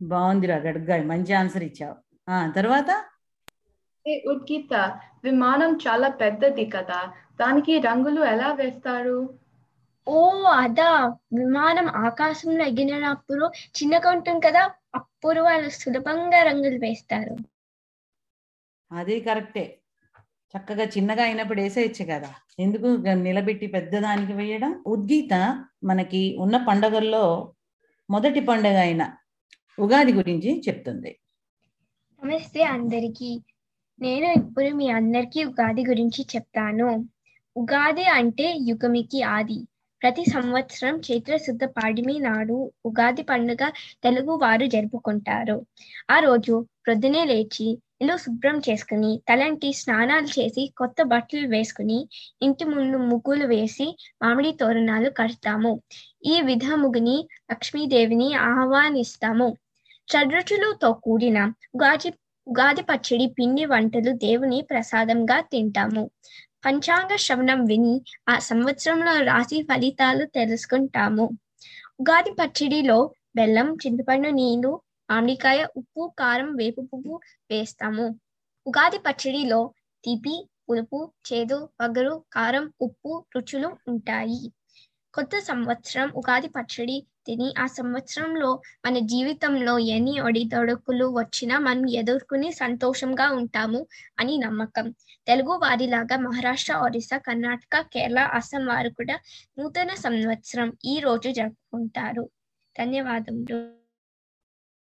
[0.00, 1.96] బాగుందిరా గడుగ్గాయ్ మంచి ఆన్సర్ ఇచ్చావు.
[2.28, 2.90] ఆ తర్వాత?
[4.06, 4.72] ఏ ఉద్గీత
[5.24, 7.00] విమానం చాలా పెద్దది కదా.
[7.38, 9.18] దానికి రంగులు ఎలా వేస్తారు?
[10.06, 10.20] ఓ
[10.54, 10.88] అదా.
[11.36, 13.44] విమానం ఆకాశంలో ఎగిరినప్పుడు
[13.76, 14.64] చిన్నగా ఉంటుంది కదా.
[14.98, 17.34] అప్పుడు వాళ్ళు సులభంగా రంగులు వేస్తారు.
[18.92, 19.64] అది కరెక్టే.
[20.54, 22.30] చక్కగా చిన్నగా అయినప్పుడు వేసేయచ్చు కదా.
[22.58, 24.84] ఎందుకు నిలబెట్టి పెద్దదానికి వేయడం?
[24.86, 25.34] ఉద్గీత
[25.84, 27.24] మనకి ఉన్న పండగల్లో
[28.10, 29.02] మొదటి పండగ అయిన
[29.78, 31.18] ఉగాది గురించి చెప్తుంది.
[32.24, 33.42] నమస్తే అందరికీ.
[34.00, 37.08] నేను ఇప్పుడు మీ అందరికీ ఉగాది గురించి చెప్తాను.
[37.56, 39.58] ఉగాది అంటే యుగమికి ఆది.
[40.02, 43.62] ప్రతి సంవత్సరం చైత్ర శుద్ధ పాడిమి నాడు ఉగాది పండుగ
[44.04, 45.66] తెలుగు వారు జరుపుకుంటారు.
[46.10, 46.54] ఆ రోజు
[46.86, 47.68] ప్రొద్దునే లేచి
[48.00, 51.96] ఇల్లు శుభ్రం చేసుకుని తలంటి స్నానాలు చేసి కొత్త బట్టలు వేసుకుని
[52.42, 53.86] ఇంటి ముందు ముగ్గులు వేసి
[54.22, 55.72] మామిడి తోరణాలు కడతాము.
[56.24, 57.16] ఈ విధముగుని
[57.50, 59.48] లక్ష్మీదేవిని ఆహ్వానిస్తాము.
[60.08, 61.38] షడ్రుచులతో కూడిన
[61.74, 62.10] ఉగాది
[62.46, 66.04] ఉగాది పచ్చడి పిండి వంటలు దేవుని ప్రసాదంగా తింటాము.
[66.64, 67.94] పంచాంగ శ్రవణం విని
[68.28, 71.26] ఆ సంవత్సరంలో రాశి ఫలితాలు తెలుసుకుంటాము.
[72.00, 72.98] ఉగాది పచ్చడిలో
[73.36, 74.72] బెల్లం చింతపండు నీళ్ళు
[75.10, 78.20] మామిడికాయ ఉప్పు కారం వేపు పువ్వు వేస్తాము.
[78.66, 79.72] ఉగాది పచ్చడిలో
[80.04, 84.52] తీపి పులుపు చేదు వగరు కారం ఉప్పు రుచులు ఉంటాయి.
[85.14, 93.30] కొత్త సంవత్సరం ఉగాది పచ్చడి తిని ఆ సంవత్సరంలో మన జీవితంలో ఎన్ని ఒడిదొడుకులు వచ్చినా మనం ఎదుర్కొని సంతోషంగా
[93.30, 93.86] ఉంటాము
[94.18, 94.94] అని నమ్మకం.
[95.26, 99.18] తెలుగు వారిలాగా మహారాష్ట్ర ఒరిస్సా కర్ణాటక కేరళ అస్సాం వారు కూడా
[99.58, 102.30] నూతన సంవత్సరం ఈ రోజు జరుపుకుంటారు.
[102.78, 103.77] ధన్యవాదములు.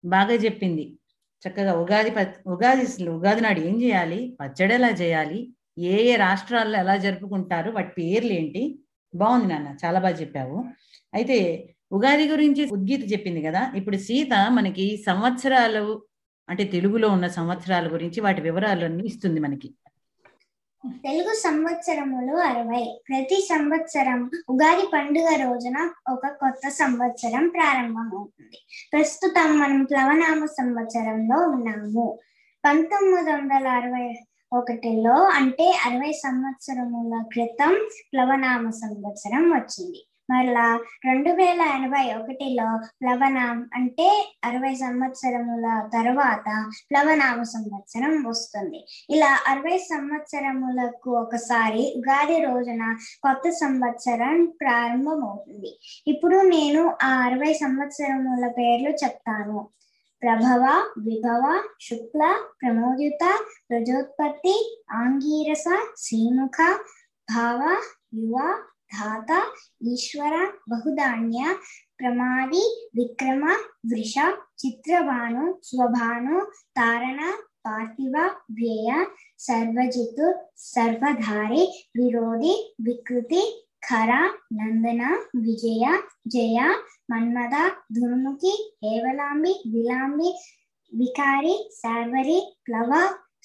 [0.06, 1.00] బాగా చెప్పింది.
[1.48, 4.38] చక్కగా ఉగాది ప- ఉగాది ఉగాది నాడు ఏం చేయాలి?
[4.42, 5.54] పచ్చడి ఎలా చేయాలి?
[5.80, 7.72] ఏ ఏ రాష్ట్రాల్లో ఎలా జరుపుకుంటారు?
[7.72, 8.80] వాటి పేర్లు ఏంటి?
[9.16, 10.66] బాగుంది నాన్న చాలా బాగా చెప్పావు.
[11.14, 13.72] అయితే ఉగాది గురించి ఉద్గీత చెప్పింది కదా?
[13.76, 16.04] ఇప్పుడు సీత మనకి సంవత్సరాలు
[16.50, 19.74] అంటే తెలుగులో ఉన్న సంవత్సరాల గురించి వాటి వివరాలన్నీ ఇస్తుంది మనకి.
[20.90, 23.02] తెలుగు సంవత్సరములు అరవై.
[23.10, 28.58] ప్రతి సంవత్సరం ఉగాది పండుగ రోజున ఒక కొత్త సంవత్సరం ప్రారంభమవుతుంది.
[28.94, 32.20] ప్రస్తుతం మనం ప్లవనామ సంవత్సరంలో ఉన్నాము.
[32.66, 34.14] పంతొమ్మిది వందల అరవై
[34.54, 40.08] ఒకటిలో అంటే అరవై సంవత్సరముల క్రితం ప్లవనామ సంవత్సరం వచ్చింది.
[40.30, 40.68] మరలా
[41.06, 42.68] రెండు వేల ఎనభై ఒకటిలో
[43.02, 44.08] ప్లవనాం అంటే
[44.44, 46.48] అరవై సంవత్సరముల తర్వాత
[46.92, 48.80] ప్లవనామ సంవత్సరం వస్తుంది.
[49.10, 52.84] ఇలా అరవై సంవత్సరములకు ఒకసారి ఉగాది రోజున
[53.24, 55.72] కొత్త సంవత్సరం ప్రారంభమవుతుంది.
[56.08, 59.60] ఇప్పుడు నేను ఆ అరవై సంవత్సరముల పేర్లు చెప్తాను.
[60.22, 60.64] ప్రభవ
[60.98, 61.44] విభవ
[61.82, 62.24] శుక్ల
[62.62, 63.24] ప్రమోదిత
[63.70, 64.56] ప్రజోత్పత్తి
[64.92, 66.58] ఆంగీరస శ్రీముఖ
[67.28, 67.62] భావ
[68.16, 68.38] యువ
[68.96, 69.40] धाता,
[69.84, 70.36] ईश्वर,
[70.70, 71.56] बहुधान्य,
[72.00, 72.64] प्रमादी,
[72.96, 73.44] विक्रम,
[73.92, 74.14] वृष,
[74.60, 76.40] चित्रभानु, स्वभानु,
[76.78, 77.20] तारण,
[77.66, 78.18] पार्थिव,
[78.52, 79.06] व्यय,
[79.40, 80.20] सर्वजित,
[80.70, 81.64] सर्वधारे,
[81.98, 83.44] विरोधी, विकृति
[83.88, 84.12] ಖರ
[84.58, 85.02] ನಂದನ
[85.44, 85.84] विजय,
[86.34, 86.60] जय
[87.12, 87.58] ಮನ್ಮದ
[87.96, 88.54] ದುರ್ಮುಖಿ
[88.84, 90.32] ಹೇವಲಾಂಬಿ ವಿಲಾಂಬಿ
[90.92, 92.92] विकारी, सर्वरी, प्लव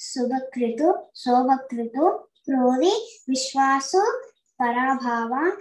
[0.09, 0.89] ಶುಭಕೃತು
[1.23, 2.05] ಶೋಭಕೃತು
[2.45, 2.93] क्रोधी,
[3.31, 4.03] विश्वासु
[4.61, 5.53] పరాభావ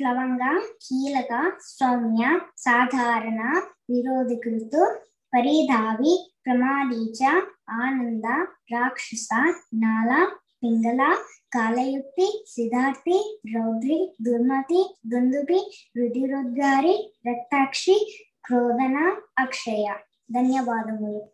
[0.00, 5.00] ప్లవంగ కీలక సౌమ్య సాధారణ విరోధికృతు
[5.36, 8.24] పరిధావి ప్రమాదీచ ఆనంద
[8.72, 9.28] రాక్షస
[9.74, 11.16] నాల పింగళ
[11.52, 19.94] కాలయుక్తి సిద్ధార్థి రౌద్రి దుర్మతి దుందుబి రుధిరోద్గారి రక్తాక్షి క్రోధన అక్షయ.
[20.32, 21.28] ధన్యవాదములు.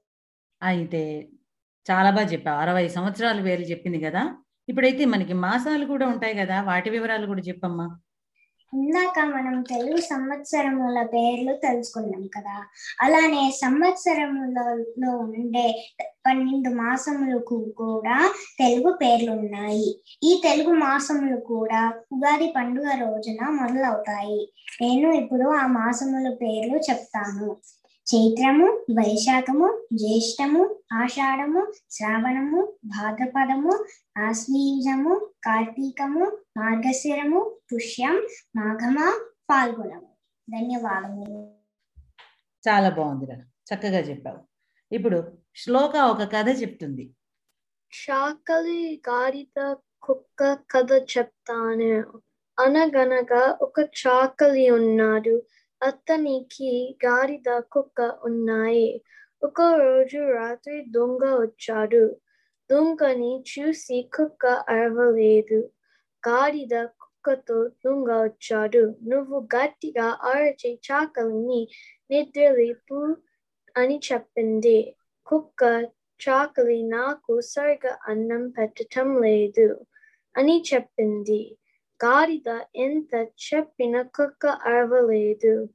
[0.63, 1.29] అయితే
[1.91, 2.61] చాలా బాగా చెప్పావు.
[2.61, 4.37] అరవై సంవత్సరాల పేర్లు చెప్పింది కదా?
[4.69, 7.87] ఇప్పుడైతే మనకి మాసాలు కూడా ఉంటాయి కదా వాటి వివరాలు కూడా చెప్పమ్మా.
[8.73, 12.57] ఇందాక మనం తెలుగు సంవత్సరముల పేర్లు తెలుసుకున్నాం కదా
[13.03, 15.67] అలానే సంవత్సరములలో ఉండే
[16.27, 18.17] పన్నెండు మాసములకు కూడా
[18.59, 19.89] తెలుగు పేర్లు ఉన్నాయి.
[20.23, 24.41] ఈ తెలుగు మాసములు కూడా ఉగాది పండుగ రోజున మొదలవుతాయి.
[24.83, 27.49] నేను ఇప్పుడు ఆ మాసముల పేర్లు చెప్తాను.
[28.05, 28.67] చైత్రము
[28.99, 33.85] వైశాఖము జ్యేష్టము ఆషాఢము శ్రావణము భాద్రపదము
[34.19, 38.97] ఆశ్వీజము కార్తీకము మార్గశిరము పుష్యం మాఘమ
[39.51, 40.11] పాల్గొనము
[40.51, 41.41] ధన్యవాదములు.
[42.69, 44.39] చాలా బాగుందిరా చక్కగా చెప్పావు.
[44.93, 47.11] ఇప్పుడు శ్లోక ఒక కథ చెప్తుంది.
[47.93, 52.21] చాకలి గాడిద కుక్క కథ చెప్తాను.
[52.59, 55.43] అనగనగా ఒక చాకలి ఉన్నాడు.
[55.85, 59.05] అతనికి గాడిద కుక్క ఉన్నాయి.
[59.43, 62.17] ఒక రోజు రాత్రి దొంగ వచ్చాడు.
[62.71, 65.71] దొంగని చూసి కుక్క అరవలేదు.
[66.29, 68.95] గాడిద కుక్కతో దొంగ వచ్చాడు.
[69.03, 71.69] నువ్వు గట్టిగా అరచే చాకలిని
[72.11, 73.17] నిద్రలేపు
[73.77, 74.97] అని చెప్పింది.
[75.27, 75.63] కుక్క
[76.21, 79.69] చాకలి నాకు సరిగా అన్నం పెట్టటం లేదు
[80.37, 81.57] అని చెప్పింది.
[82.05, 85.69] గాడిద ఎంత చెప్పిన కుక్క అరవలేదు.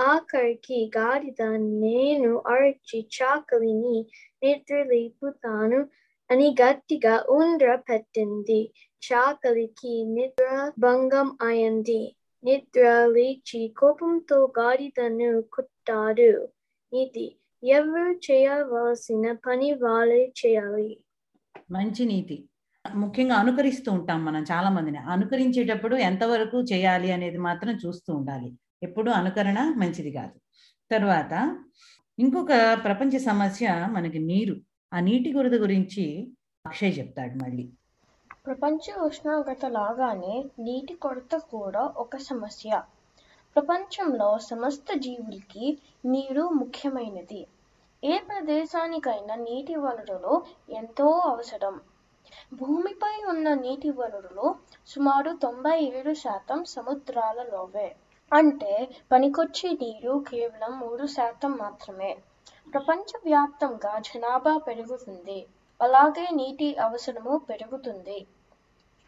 [0.00, 4.06] ఆఖరికి గాడిద నేను అరచి చాకలిని
[4.42, 5.88] నిద్రలేపుతాను
[6.30, 8.72] అని గట్టిగా ఉండ్ర పెట్టింది.
[9.02, 12.16] చాకలికి నిద్ర భంగం అయింది.
[12.44, 16.48] నిద్ర లేచి కోపంతో గాడిదను కుట్టాడు.
[16.92, 20.96] ఇది ఎవరు చేయవలసిన పని వాళ్ళే చేయాలి.
[21.70, 22.48] మంచి నీతి.
[22.94, 24.98] ముఖ్యంగా అనుకరిస్తూ ఉంటాం మనం చాలా మందిని.
[24.98, 28.52] అనుకరించేటప్పుడు ఎంతవరకు చేయాలి అనేది మాత్రం చూస్తూ ఉండాలి.
[28.82, 30.36] ఎప్పుడు అనుకరణ మంచిది కాదు.
[30.90, 31.34] తర్వాత
[32.18, 32.48] ఇంకొక
[32.84, 34.56] ప్రపంచ సమస్య మనకి నీరు.
[34.94, 36.32] ఆ నీటి కొరత గురించి
[36.66, 37.70] అక్షయ్ చెప్తాడు మళ్ళీ.
[38.46, 42.82] ప్రపంచ ఉష్ణోగ్రత లాగానే నీటి కొరత కూడా ఒక సమస్య.
[43.56, 47.46] ప్రపంచంలో సమస్త జీవులకి నీరు ముఖ్యమైనది.
[48.04, 51.80] ఏ ప్రదేశానికైనా నీటి వనరులు ఎంతో అవసరం.
[52.52, 54.46] భూమిపై ఉన్న నీటి వనరులు
[54.88, 57.88] సుమారు తొంభై ఏడు శాతం సముద్రాలలోవే
[58.32, 58.72] అంటే
[59.12, 62.10] పనికొచ్చే నీరు కేవలం మూడు శాతం మాత్రమే.
[62.66, 65.38] ప్రపంచవ్యాప్తంగా జనాభా పెరుగుతుంది.
[65.80, 68.18] అలాగే నీటి అవసరము పెరుగుతుంది.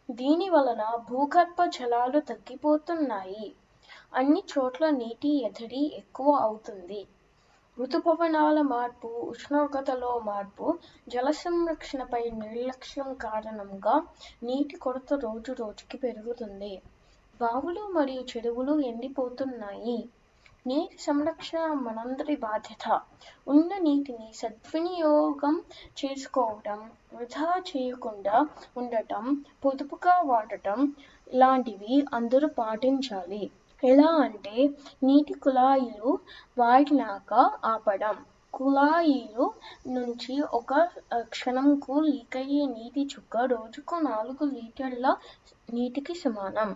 [0.08, 3.46] దీని వలన భూగర్భ జలాలు తగ్గిపోతున్నాయి.
[4.12, 7.00] అన్ని చోట్ల నీటి ఎదడి ఎక్కువ అవుతుంది.
[7.76, 10.66] ఋతుపవనాల మార్పు ఉష్ణోగ్రతలో మార్పు
[11.06, 13.94] జల సంరక్షణపై నిర్లక్ష్యం కారణంగా
[14.42, 16.70] నీటి కొరత రోజు రోజుకి పెరుగుతుంది.
[17.40, 19.96] బావులు మరియు చెరువులు ఎండిపోతున్నాయి.
[20.66, 22.84] నీటి సంరక్షణ మనందరి బాధ్యత.
[23.46, 25.56] ఉన్న నీటిని సద్వినియోగం
[25.96, 26.80] చేసుకోవడం
[27.14, 28.36] వృధా చేయకుండా
[28.76, 29.26] ఉండటం
[29.64, 30.78] పొదుపుగా వాడటం
[31.26, 33.42] ఇలాంటివి అందరూ పాటించాలి.
[33.84, 34.56] ఎలా అంటే
[35.02, 36.10] నీటి కుళాయిలు
[36.58, 37.32] వాడినాక
[37.64, 38.16] ఆపడం.
[38.54, 39.44] కుళాయిలు
[39.88, 40.72] నుంచి ఒక
[41.22, 45.06] క్షణంకు లీక్ అయ్యే నీటి చుక్క రోజుకు నాలుగు లీటర్ల
[45.72, 46.70] నీటికి సమానం.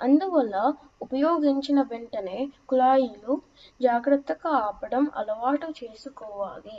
[0.00, 0.56] అందువల్ల
[1.02, 3.34] ఉపయోగించిన వెంటనే కుళాయిలు
[3.82, 6.78] జాగ్రత్తగా ఆపడం అలవాటు చేసుకోవాలి.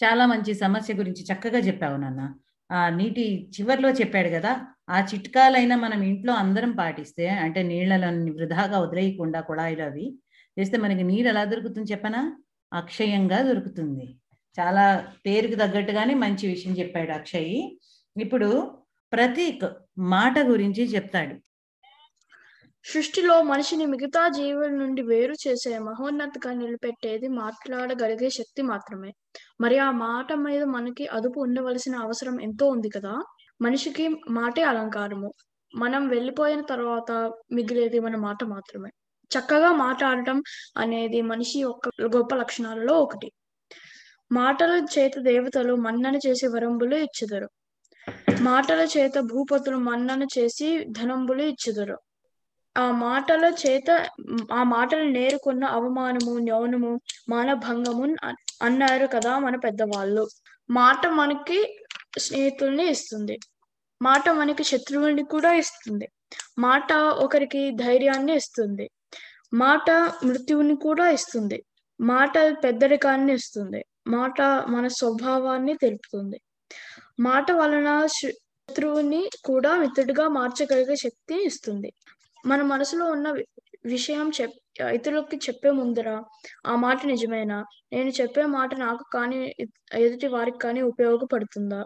[0.00, 2.22] చాలా మంచి సమస్య గురించి చక్కగా చెప్పావు నాన్న.
[2.70, 4.52] ఆ నీటి చివరిలో చెప్పాడు కదా.
[4.88, 10.06] ఆ చిట్కాలైనా మనం ఇంట్లో అందరం పాటిస్తే అంటే నీళ్ళని వృధాగా వదిలేయకుండా కుళాయిలు అవి
[10.56, 12.20] చేస్తే మనకి నీరు ఎలా దొరుకుతుంది చెప్పనా?
[12.72, 14.06] అక్షయంగా దొరుకుతుంది.
[14.58, 14.84] చాలా
[15.26, 17.52] పేరుకు తగ్గట్టుగానే మంచి విషయం చెప్పాడు అక్షయ్.
[18.16, 18.48] ఇప్పుడు
[19.12, 19.64] ప్రతీక్
[19.98, 21.34] మాట గురించి చెప్తాడు.
[22.84, 29.10] సృష్టిలో మనిషిని మిగతా జీవుల నుండి వేరు చేసే మహోన్నతగా నిలబెట్టేది మాట్లాడగలిగే శక్తి మాత్రమే.
[29.60, 33.14] మరి ఆ మాట మీద మనకి అదుపు ఉండవలసిన అవసరం ఎంతో ఉంది కదా?
[33.60, 35.32] మనిషికి మాటే అలంకారము.
[35.74, 38.90] మనం వెళ్ళిపోయిన తర్వాత మిగిలేది మన మాట మాత్రమే.
[39.38, 40.42] చక్కగా మాట్లాడటం
[40.76, 43.32] అనేది మనిషి యొక్క గొప్ప లక్షణాలలో ఒకటి.
[44.32, 47.48] మాటల చేత దేవతలు మన్నన చేసి వరంబులు ఇచ్చుదరు.
[48.40, 51.98] మాటల చేత భూపతులు మన్నన చేసి ధనంబులు ఇచ్చుదరు.
[52.78, 54.08] ఆ మాటల చేత
[54.52, 58.16] ఆ మాటలు నేర్కొన్న అవమానము న్యౌనము మానభంగము
[58.62, 60.28] అన్నారు కదా మన పెద్దవాళ్ళు.
[60.70, 61.78] మాట మనకి
[62.18, 63.38] స్నేహితుల్ని ఇస్తుంది.
[64.02, 66.08] మాట మనకి శత్రువుని కూడా ఇస్తుంది.
[66.58, 68.90] మాట ఒకరికి ధైర్యాన్ని ఇస్తుంది.
[69.54, 69.90] మాట
[70.24, 71.64] మృత్యువుని కూడా ఇస్తుంది.
[72.00, 73.84] మాట పెద్దరికాన్ని ఇస్తుంది.
[74.08, 76.40] మాట మన స్వభావాన్ని తెలుపుతుంది.
[77.20, 81.92] మాట వలన శత్రువుని కూడా మిత్రుడిగా మార్చగలిగే శక్తి ఇస్తుంది.
[82.46, 83.44] మన మనసులో ఉన్న వి-
[83.84, 86.22] విషయం చెప్ ఇతరులకి చెప్పే ముందర
[86.66, 87.64] ఆ మాట నిజమేనా?
[87.92, 89.54] నేను చెప్పే మాట నాకు కానీ
[89.94, 91.84] ఎదుటి వారికి కానీ ఉపయోగపడుతుందా?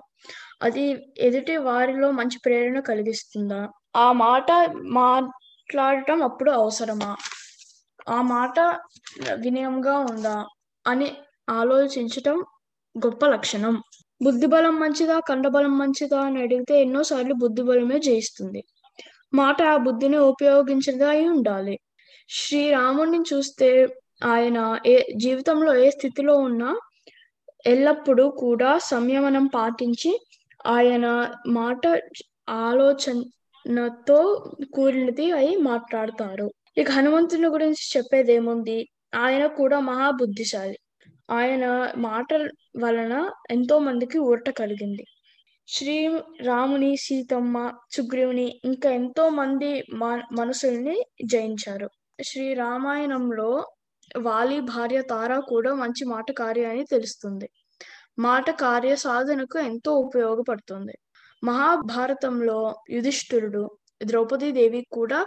[0.63, 3.69] అది ఎదుటి వారిలో మంచి ప్రేరణ కలిగిస్తుందా?
[3.97, 4.47] ఆ మాట
[4.85, 7.17] మాట్లాడటం అప్పుడు అవసరమా?
[8.09, 8.61] ఆ మాట
[9.35, 10.47] వినయంగా ఉందా?
[10.87, 11.09] అని
[11.49, 12.45] ఆలోచించటం
[13.07, 13.83] గొప్ప లక్షణం.
[14.23, 15.21] బుద్ధిబలం మంచిదా?
[15.21, 16.21] కండబలం మంచిదా?
[16.21, 18.65] అని అడిగితే ఎన్నోసార్లు బుద్ధిబలమే జయిస్తుంది.
[19.35, 21.81] మాట ఆ బుద్ధిని ఉపయోగించగా అయి ఉండాలి.
[22.29, 23.71] శ్రీరాముడిని చూస్తే
[24.25, 26.71] ఆయన ఏ జీవితంలో ఏ స్థితిలో ఉన్నా
[27.67, 30.11] ఎల్లప్పుడూ కూడా సంయమనం పాటించి
[30.67, 32.01] ఆయన మాట
[32.49, 36.53] ఆలోచనతో కూడినది అయి మాట్లాడతారు.
[36.79, 38.89] ఇక హనుమంతుని గురించి చెప్పేదేముంది?
[39.15, 40.79] ఆయన కూడా మహాబుద్ధిశాలి.
[41.31, 42.49] ఆయన మాటల
[42.85, 45.05] వలన ఎంతో మందికి ఊరట కలిగింది.
[45.69, 51.91] శ్రీ రాముని సీతమ్మ సుగ్రీవుని ఇంకా ఎంతో మంది మా మనసుల్ని జయించారు.
[52.25, 53.67] శ్రీ రామాయణంలో
[54.19, 57.49] వాలి భార్య తారా కూడా మంచి మాటకారి అని తెలుస్తుంది.
[58.19, 60.99] మాట కార్య సాధనకు ఎంతో ఉపయోగపడుతుంది.
[61.45, 63.71] మహాభారతంలో యుధిష్ఠిరుడు
[64.05, 65.27] ద్రౌపది దేవి కూడా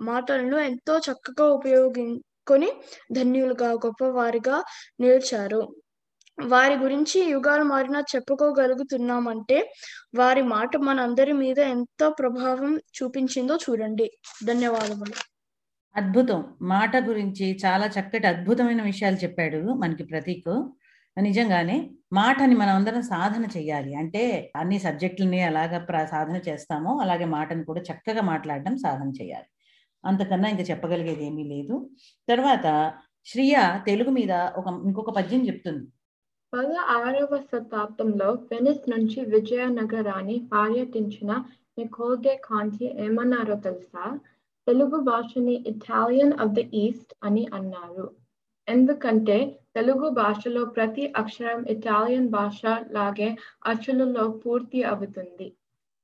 [0.00, 2.72] మాటలను ఎంతో చక్కగా ఉపయోగించుకొని
[3.12, 4.64] ధన్యులుగా గొప్పవారిగా
[5.00, 5.68] నిలిచారు.
[6.44, 9.72] వారి గురించి యుగాలు మారినా చెప్పుకోగలుగుతున్నామంటే
[10.14, 14.10] వారి మాట మనందరి మీద ఎంత ప్రభావం చూపించిందో చూడండి.
[14.44, 15.12] ధన్యవాదములు.
[15.96, 16.54] అద్భుతం.
[16.62, 20.70] మాట గురించి చాలా చక్కటి అద్భుతమైన విషయాలు చెప్పాడు మనకి ప్రతీక్.
[21.22, 23.94] నిజంగానే మాటని మనం అందరం సాధన చేయాలి.
[23.94, 29.48] అంటే అన్ని సబ్జెక్టులని అలాగ సాధన చేస్తామో అలాగే మాటను కూడా చక్కగా మాట్లాడడం సాధన చేయాలి.
[30.04, 31.90] అంతకన్నా ఇంకా చెప్పగలిగేది ఏమీ లేదు.
[32.28, 32.66] తర్వాత
[33.26, 35.86] శ్రియ తెలుగు మీద ఒక ఇంకొక పద్యం చెప్తుంది.
[36.52, 41.32] పద ఆరవ శతాబ్దంలో వెనిస్ నుంచి విజయనగరాన్ని పర్యటించిన
[41.78, 44.20] నికోగే కాంతి ఏమన్నారో తెలుసా?
[44.66, 48.17] తెలుగు భాషని ఇటాలియన్ ఆఫ్ ద ఈస్ట్ అని అన్నారు.
[48.68, 49.36] ఎందుకంటే
[49.74, 52.60] తెలుగు భాషలో ప్రతి అక్షరం ఇటాలియన్ భాష
[52.92, 53.28] లాగే
[53.66, 55.46] అచ్చులలో పూర్తి అవుతుంది.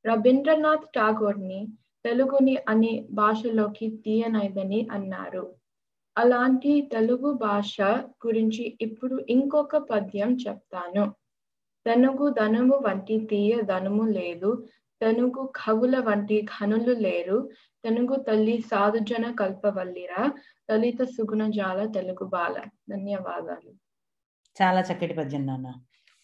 [0.05, 1.61] రవీంద్రనాథ్ ఠాగూర్ని
[2.05, 5.45] తెలుగుని అనే భాషలోకి తీయనైదని అన్నారు.
[6.16, 7.76] అలాంటి తెలుగు భాష
[8.26, 11.05] గురించి ఇప్పుడు ఇంకొక పద్యం చెప్తాను.
[11.86, 14.51] తెనుగు ధనము వంటి తీయ ధనము లేదు.
[15.05, 17.50] తెనుగు కవుల వంటి ఘనులు లేరు.
[17.84, 20.32] తెనుగు తల్లి సాధుజన కల్పవల్లిరా.
[20.70, 22.62] లలిత సుగుణజాల తెలుగు బాల.
[22.90, 23.72] ధన్యవాదాలు.
[24.62, 25.72] చాలా చక్కటి పద్యం నాన్న.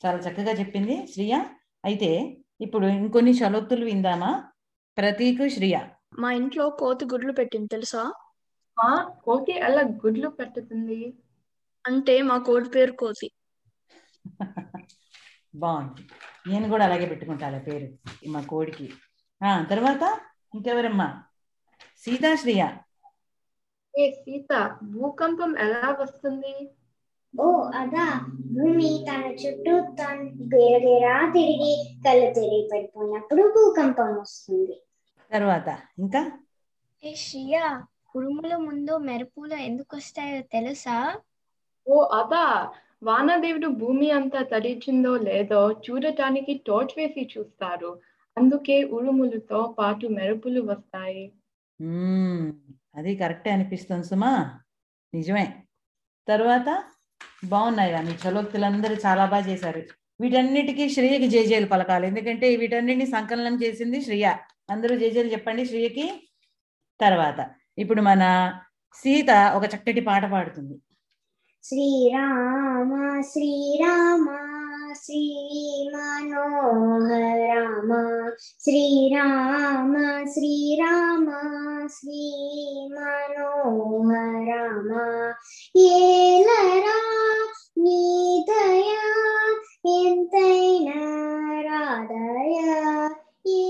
[0.06, 1.44] చాలా చక్కగా చెప్పింది శ్రియ.
[1.84, 4.52] అయితే ఇప్పుడు ఇంకొన్ని చలోక్తులు విందామా?
[4.98, 5.78] ప్రతీక్ శ్రియ.
[6.18, 8.12] మా ఇంట్లో కోతి గుడ్లు పెట్టింది తెలుసా?
[8.78, 11.14] ఆ కోతి ఎలా గుడ్లు పెట్టుతుంది?
[11.86, 13.30] అంటే మా కోడి పేరు కోతి.
[15.54, 16.02] బాగుంది.
[16.49, 17.88] నేను కూడా అలాగే పెట్టుకుంటాను పేరు
[18.28, 18.93] మా కోడికి.
[19.43, 20.20] ఆ తర్వాత
[20.55, 21.22] ఇంకెవరమ్మా?
[21.97, 22.68] సీతాశ్రియ
[23.99, 26.70] ఏ సీత భూకంపం ఎలా వస్తుంది?
[27.41, 28.26] ఓ అదా.
[28.28, 30.16] భూమి తన చుట్టూ తన
[30.55, 34.82] గేరగేరా తిరిగి కళ్ళు తిరిగి పడిపోయినప్పుడు భూకంపం వస్తుంది.
[35.32, 36.38] తర్వాత ఇంకా?
[37.05, 37.86] ఏ శ్రియా
[38.16, 41.20] ఉరుముల ముందు మెరుపులు ఎందుకు వస్తాయో తెలుసా?
[41.88, 42.72] ఓ అదా.
[43.03, 48.01] వానదేవుడు భూమి అంతా తడిచిందో లేదో చూడటానికి టోర్చ్ వేసి చూస్తారు.
[48.38, 51.32] అందుకే ఉరుములతో పాటు మెరుపులు వస్తాయి.
[52.94, 54.61] అది కరెక్టే అనిపిస్తుంది సుమా.
[55.14, 55.62] నిజమే.
[56.28, 56.84] తర్వాత
[57.44, 59.82] బాగున్నాయి మీ చలోక్తులందరూ చాలా బాగా చేశారు.
[60.20, 62.07] వీటన్నిటికీ శ్రీయకి జేజేలు పలకాలి.
[62.07, 64.34] ఎందుకంటే వీటన్నిటిని సంకలనం చేసింది శ్రియ.
[64.70, 66.28] అందరూ జేజేలు చెప్పండి శ్రీయకి.
[67.01, 68.53] తర్వాత ఇప్పుడు మన
[68.94, 70.78] సీత ఒక చక్కటి పాట పాడుతుంది.
[71.64, 72.92] శ్రీరామ
[73.22, 74.26] శ్రీరామ
[74.94, 75.24] శ్రీ
[75.92, 77.11] మనోహర
[77.42, 77.90] రామ
[78.64, 79.94] శ్రీరామ
[80.26, 81.28] శ్రీరామ
[81.88, 82.22] శ్రీ
[82.94, 84.14] మనోహర
[84.48, 84.90] రామ
[85.90, 86.98] ఏలరా
[87.76, 88.00] నీ
[88.48, 89.04] దయా
[89.96, 90.98] ఎంతైనా
[91.68, 92.58] రాధయ
[93.46, 93.61] ఏలరా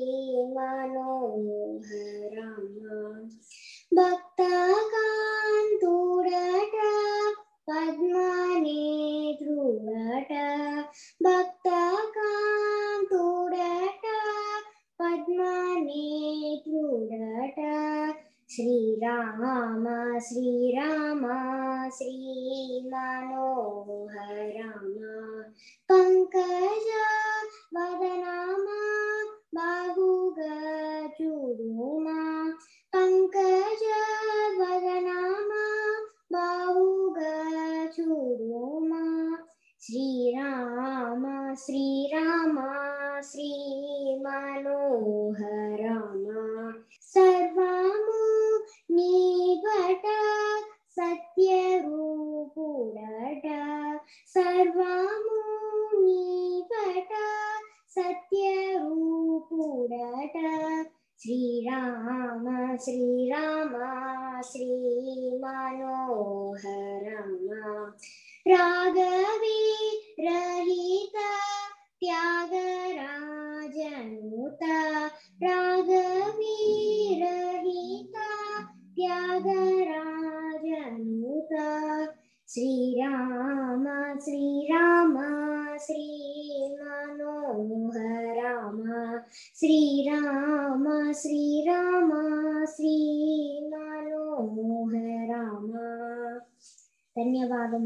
[97.17, 97.83] ధన్యవాదం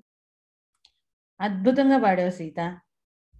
[1.41, 2.79] అద్భుతంగా పాడావు సీత.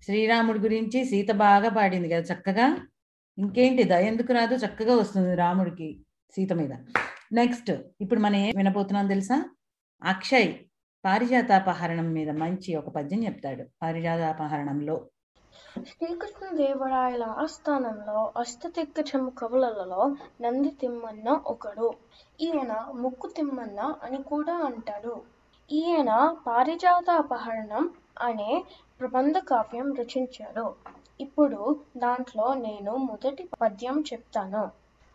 [0.04, 2.88] శ్రీరాముడి గురించి సీత బాగా పాడింది కదా చక్కగా.
[3.38, 4.56] ఇంకేంటి దయ ఎందుకు రాదు?
[4.56, 6.72] చక్కగా వస్తుంది రాముడికి సీత మీద.
[7.34, 9.50] నెక్స్ట్ ఇప్పుడు మనం ఏం వినబోతున్నాం తెలుసా?
[10.04, 10.54] అక్షయ్
[11.06, 13.66] పారిజాతాపహరణం మీద మంచి ఒక పద్యం చెప్తాడు.
[13.82, 15.10] పారిజాతాపహరణంలో
[15.76, 20.02] శ్రీకృష్ణదేవరాయల ఆస్థానంలో అష్టదిగ్గజము కవులలో
[20.42, 21.88] నంది తిమ్మన్న ఒకడు.
[22.40, 25.16] ఈయన ముక్కు తిమ్మన్న అని కూడా అంటాడు
[25.72, 26.12] ఈయన
[26.48, 27.86] పారిజాత అపహరణం
[28.22, 28.52] అనే
[29.00, 30.66] ప్రబంధ కావ్యం రచించాడు.
[31.20, 31.60] ఇప్పుడు
[31.98, 34.64] దాంట్లో నేను మొదటి పద్యం చెప్తాను.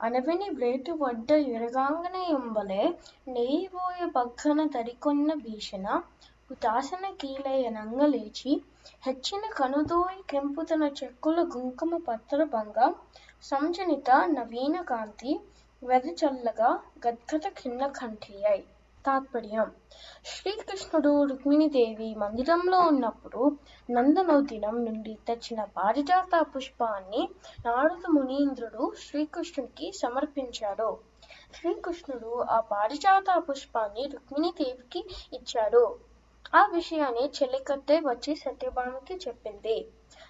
[0.00, 2.84] అనవిని బ్రేటు వడ్డ ఎరగాంగన ఎంబలే
[3.28, 5.86] నెయ్యిబోయ పక్కన తరికొన్న భీషణ
[6.50, 8.52] ఉదాసన కీలయ నంగలేచి
[9.02, 12.78] హెచ్చిన కనుదోయి కెంపుతన చెక్కుల గుంకుమ పత్ర భంగ
[13.42, 15.32] సంజనిత నవీన కాంతి
[15.82, 16.70] వెదచల్లగా
[17.06, 18.58] గద్గద కింద కంఠియై.
[19.04, 19.68] తాత్పర్యం.
[20.24, 23.42] శ్రీకృష్ణుడు రుక్మిణీదేవి మందిరంలో ఉన్నప్పుడు
[23.88, 27.22] నందనోదినం నుండి తెచ్చిన పారిజాత పుష్పాన్ని
[27.66, 30.90] నారద మునీంద్రుడు శ్రీకృష్ణుడికి సమర్పించాడు.
[31.54, 35.00] శ్రీకృష్ణుడు ఆ పారిజాత పుష్పాన్ని రుక్మిణీదేవికి
[35.32, 35.84] ఇచ్చాడు.
[36.52, 39.76] ఆ విషయాన్ని చెల్లికత్తె వచ్చి సత్యభామకి చెప్పింది.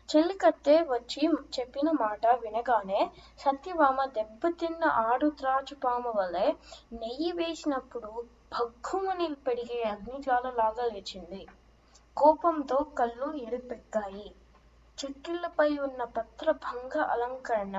[0.08, 3.00] చెల్లికత్తె వచ్చి చెప్పిన మాట వినగానే
[3.38, 6.46] సత్యభామ దెబ్బతిన్న ఆడు త్రాచుపామ వలె
[6.92, 8.10] నెయ్యి వేసినప్పుడు
[8.52, 11.42] భగ్గుమని పెరిగే అగ్నిజ్వాలలాగా లేచింది.
[12.16, 14.28] కోపంతో కళ్ళు ఎరుపెక్కాయి.
[14.98, 17.76] చెక్కిళ్ళపై ఉన్న పత్రభంగ అలంకరణ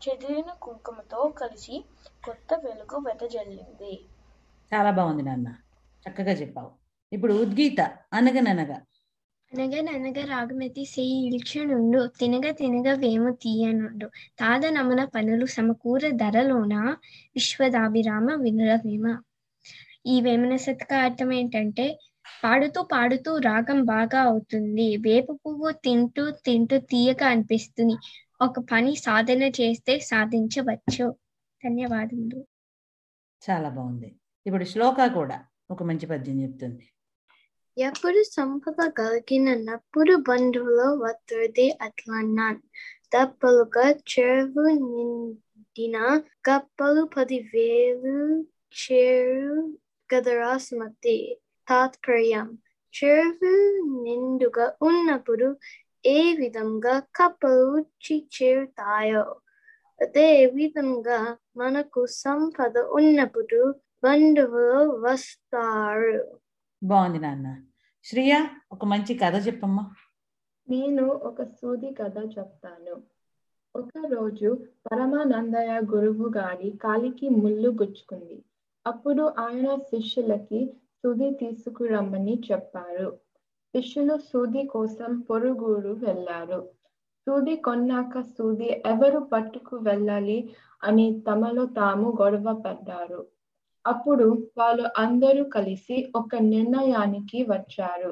[0.00, 1.76] చెదిరిన కుంకుమతో కలిసి
[2.24, 3.94] కొత్త వెలుగు వెదజల్లింది.
[4.72, 5.48] చాలా బాగుంది నాన్న.
[6.06, 6.70] చక్కగా చెప్పావు.
[7.12, 7.80] ఇప్పుడు ఉద్గీత
[8.12, 8.78] అనగననగా.
[9.52, 14.06] అనగననగ రాగమెతి సేయి ఇల్చునుండు తినగ తినగ వేము తీయనుండు.
[14.38, 16.74] తాద నమన పనులు సమకూర ధరలోన
[17.34, 19.06] విశ్వదాభిరామ వినురవేమ
[20.06, 21.86] ఈ వేమన శతక అర్థం ఏంటంటే
[22.42, 24.96] పాడుతూ పాడుతూ రాగం బాగా అవుతుంది.
[24.96, 27.96] వేప పువ్వు తింటూ తింటూ తీయగా అనిపిస్తుంది.
[28.40, 31.06] ఒక పని సాధన చేస్తే సాధించవచ్చు.
[31.62, 32.40] ధన్యవాదములు.
[33.42, 34.10] చాలా బాగుంది.
[34.46, 35.38] ఇప్పుడు శ్లోక కూడా
[35.70, 36.86] ఒక మంచి పద్యం చెప్తుంది.
[37.76, 42.58] ఎప్పుడు సంపద కలిగినప్పుడు బంధువులు వత్తుది అట్లన్నాన్
[43.12, 45.96] దప్పలుగా చెరువు నిండిన
[46.46, 48.16] కప్పలు పదివేలు
[48.76, 49.54] చేరు
[50.10, 51.16] కదరా సుమతి
[51.68, 52.48] తాత్పర్యం
[52.94, 53.52] చెరువు
[54.02, 55.48] నిండుగా ఉన్నప్పుడు
[56.06, 57.84] ఏ విధంగా కప్పలు
[58.34, 59.24] చేరుతాయో
[60.00, 61.20] అదే విధంగా
[61.56, 63.60] మనకు సంపద ఉన్నప్పుడు
[64.02, 66.39] బంధువులు వస్తారు
[66.82, 67.56] బాగుంది నాన్న.
[68.04, 69.90] శ్రియ ఒక మంచి కథ చెప్పమ్మా.
[70.68, 73.02] నేను ఒక సూది కథ చెప్తాను.
[73.76, 78.44] ఒక రోజు పరమానందయ్య గురువు గారి కాలికి ముళ్ళు గుచ్చుకుంది.
[78.86, 83.18] అప్పుడు ఆయన శిష్యులకి సూది తీసుకురమ్మని చెప్పారు.
[83.76, 86.68] శిష్యులు సూది కోసం పొరుగురు వెళ్ళారు.
[87.28, 90.54] సూది కొన్నాక సూది ఎవరు పట్టుకు వెళ్ళాలి
[90.84, 93.26] అని తమలో తాము గొడవ పడ్డారు.
[93.84, 94.26] అప్పుడు
[94.58, 98.10] వాళ్ళు అందరూ కలిసి ఒక నిర్ణయానికి వచ్చారు.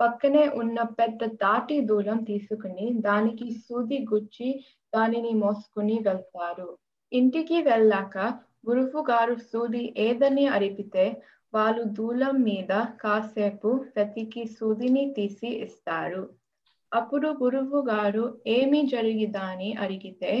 [0.00, 4.50] పక్కనే ఉన్న పెద్ద తాటి దూరం తీసుకుని దానికి సూది గుచ్చి
[4.92, 6.68] దానిని మోసుకుని వెళ్తారు.
[7.12, 8.16] ఇంటికి వెళ్ళాక
[8.68, 11.04] గురువు గారు సూది ఏదని అడిగితే
[11.52, 16.22] వాళ్ళు దూలం మీద కాసేపు వెతికి సూదిని తీసి ఇస్తారు.
[16.92, 20.32] అప్పుడు గురువు గారు ఏమి జరిగిదని అడిగితే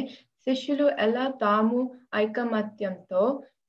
[0.46, 1.80] శిష్యులు ఎలా తాము
[2.14, 3.22] ఐకమత్యంతో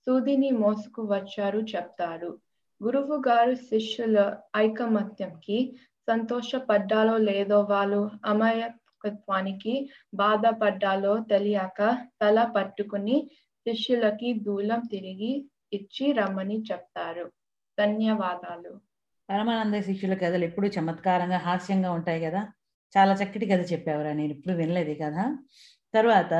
[0.09, 2.39] సూదిని మోసుకు వచ్చారు చెప్తారు.
[2.83, 5.77] గురువు గారు శిష్యుల ఐకమత్యంకి
[6.09, 13.31] సంతోషపడ్డాలో లేదో వాళ్ళు అమాయకత్వానికి బాధపడ్డాలో తెలియక తల పట్టుకుని
[13.67, 17.25] శిష్యులకి దూలం తిరిగి ఇచ్చి రమ్మని చెప్తారు.
[17.77, 18.79] ధన్యవాదాలు.
[19.29, 22.41] పరమానంద శిష్యుల కథలు ఎప్పుడు చమత్కారంగా హాస్యంగా ఉంటాయి కదా?
[22.97, 25.37] చాలా చక్కటి కథ చెప్పావురా నేను ఇప్పుడు వినలేదు కదా
[25.93, 26.33] తర్వాత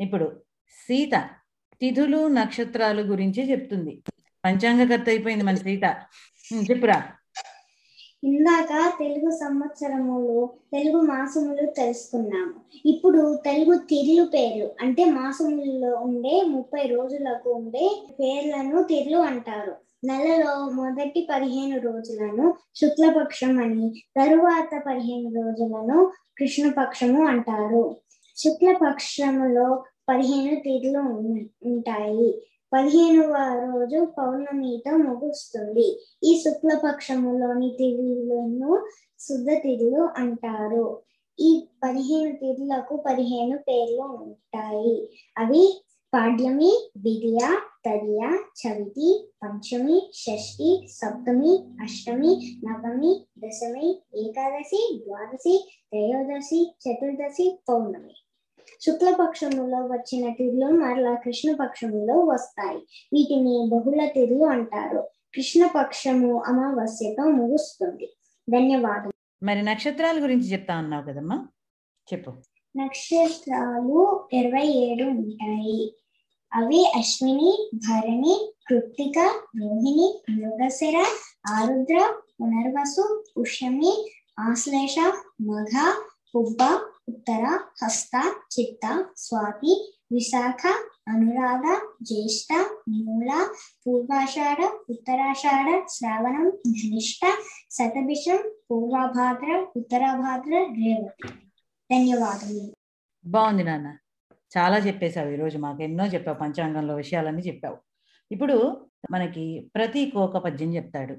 [0.00, 1.41] ఇప్పుడు సీత
[1.82, 4.02] తిథులు నక్షత్రాలు గురించి చెప్తుంది.
[4.44, 5.96] పంచాంగకర్త అయిపోయింది మన సీత.
[6.70, 7.02] చెప్పురా.
[8.24, 12.54] ఇందాక తెలుగు సంవత్సరములు తెలుగు మాసములు తెలుసుకున్నాము.
[12.86, 19.74] ఇప్పుడు తెలుగు తిరులు పేర్లు అంటే మాసములలో ఉండే ముప్పై రోజులకు ఉండే పేర్లను తిరులు అంటారు.
[20.04, 27.96] నెలలో మొదటి పదిహేను రోజులను శుక్లపక్షం అని తరువాత పదిహేను రోజులను కృష్ణపక్షము అంటారు.
[28.36, 31.02] శుక్లపక్షములో పదిహేను తీర్లు
[31.66, 32.30] ఉంటాయి.
[32.72, 36.00] పదిహేనవ రోజు పౌర్ణమితో ముగుస్తుంది.
[36.24, 38.84] ఈ శుక్లపక్షములోని తిథులను
[39.20, 41.02] శుద్ధ తిథులు అంటారు.
[41.40, 45.12] ఈ పదిహేను తిథులకు పదిహేను పేర్లు ఉంటాయి.
[45.38, 45.82] అవి
[46.14, 47.38] పాడ్యమి విద్య
[47.86, 48.22] తదియ
[48.60, 55.54] చవితి పంచమి షష్ఠి సప్తమి అష్టమి నవమి దశమి ఏకాదశి ద్వాదశి
[55.90, 58.21] త్రయోదశి చతుర్దశి పౌర్ణమి.
[58.80, 62.78] శుక్లపక్షములో వచ్చిన తిథులు మరలా కృష్ణపక్షములో వస్తాయి.
[63.12, 65.08] వీటిని బహుళ తిథులు అంటారు.
[65.34, 68.06] కృష్ణపక్షము అమావాస్యతో ముగుస్తుంది.
[68.50, 71.46] ధన్యవాదం మరి నక్షత్రాల గురించి చెప్తా అన్నావు కదమ్మా?
[72.12, 72.32] చెప్పు.
[72.76, 75.96] నక్షత్రాలు ఇరవై ఏడు ఉంటాయి.
[76.52, 79.18] అవి అశ్విని భరణి కృత్తిక
[79.62, 81.04] రోహిణి మృగశిర
[81.48, 84.96] ఆరుద్ర పునర్వసు పుష్యమి ఆశ్లేష
[85.42, 85.92] మఘ
[86.36, 86.58] పుబ్బ
[87.08, 87.44] ఉత్తర
[87.82, 88.14] హస్త
[88.54, 88.84] చిత్త
[89.16, 89.72] స్వాతి
[90.12, 90.62] విశాఖ
[91.08, 91.66] అనురాధ
[92.02, 92.50] జ్యేష్ఠ
[92.88, 93.30] మూల
[93.86, 97.22] పూర్వాషాఢ ఉత్తరాషాఢ శ్రావణం ధనిష్ట
[97.70, 98.40] శతభిషం
[98.70, 101.28] పూర్వభాద్ర ఉత్తరాభాద్ర రేవతి
[101.90, 102.72] ధన్యవాదములు
[103.24, 103.88] బాగుంది నాన్న.
[104.52, 105.82] చాలా చెప్పేశావు ఈరోజు మాకు.
[105.82, 107.76] ఎన్నో చెప్పావు పంచాంగంలో విషయాలన్నీ చెప్పావు.
[108.30, 108.56] ఇప్పుడు
[109.10, 109.44] మనకి
[109.74, 111.14] ప్రతీక్ ఒక పద్యం చెప్తాడు.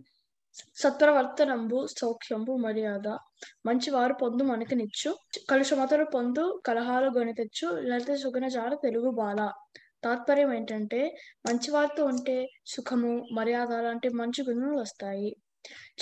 [0.75, 3.07] సత్ప్రవర్తనంబు సౌఖ్యంబు మర్యాద.
[3.65, 5.17] మంచివారు పొందు మనకినిచ్చు
[5.49, 9.51] కలుషమతలు పొందు కలహాలు గొనితెచ్చు లలిత సుగుణ జాల తెలుగు బాల.
[10.03, 11.17] తాత్పర్యం ఏంటంటే
[11.49, 15.35] మంచివారితో ఉంటే సుఖము మర్యాద లాంటి మంచి గుణాలు వస్తాయి.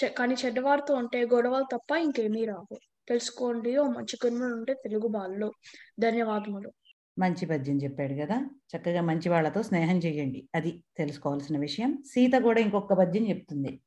[0.03, 2.79] చె- కానీ చెడ్డవారితో ఉంటే గొడవలు తప్ప ఇంకేమీ రావు.
[3.07, 5.51] తెలుసుకోండి ఓ మంచి గుణములు ఉంటే తెలుగు బాలలో.
[5.99, 6.71] ధన్యవాదములు.
[7.19, 8.49] మంచి పద్యం చెప్పాడు కదా.
[8.77, 12.03] చక్కగా మంచి వాళ్ళతో స్నేహం చేయండి అది తెలుసుకోవాల్సిన విషయం.
[12.05, 13.81] సీత కూడా ఇంకొక పద్యం చెప్తుంది.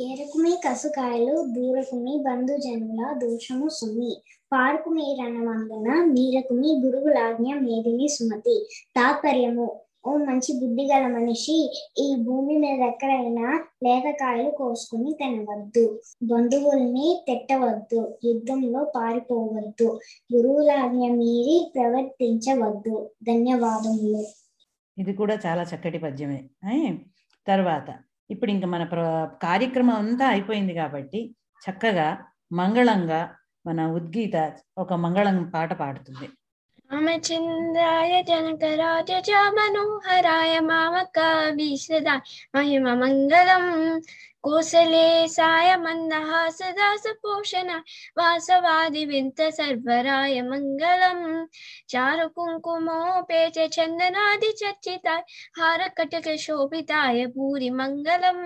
[0.00, 4.22] ఏరకుమి కసుకాయలు దూరకుమి బంధుజనుల దోషము సుమి.
[4.52, 8.68] పార్కుమి రణవందన మీరకుమి గురువులాజ్ఞ మేదిని సుమతి.
[8.96, 16.00] తాత్పర్యము ఓ మంచి బుద్ధి గల మనిషి ఈ భూమి మీద ఎక్కడైనా లేకకాయలు కోసుకుని తినవద్దు.
[16.22, 18.18] బంధువుల్ని తిట్టవద్దు.
[18.24, 20.00] యుద్ధంలో పారిపోవద్దు.
[20.34, 23.10] గురువులాజ్ఞ మీరి ప్రవర్తించవద్దు.
[23.22, 24.24] ధన్యవాదములు.
[24.98, 26.44] ఇది కూడా చాలా చక్కటి పద్యమే.
[27.48, 28.05] తర్వాత.
[28.30, 29.00] ఇప్పుడు ఇంకా మన ప్ర
[29.42, 31.34] కార్యక్రమం అంతా అయిపోయింది కాబట్టి
[31.70, 33.34] చక్కగా మంగళంగా
[33.66, 36.28] మన ఉద్గీత ఒక మంగళం పాట పాడుతుంది.
[36.92, 42.18] రామచంద్రాయ జనకరాజ మనోహరాయ మామకాభీషదాయ
[42.54, 43.64] మహిమ మంగళం.
[44.46, 47.70] कोसले सायमन्नः सदा सपोषण
[48.18, 51.46] वासवादिविन्त सर्वराय मङ्गलम्।
[51.88, 55.22] चारुकुङ्कुमोपेच चन्दनादिचर्चिताय
[55.58, 58.44] हारकटकशोभिताय भूरि मङ्गलम्।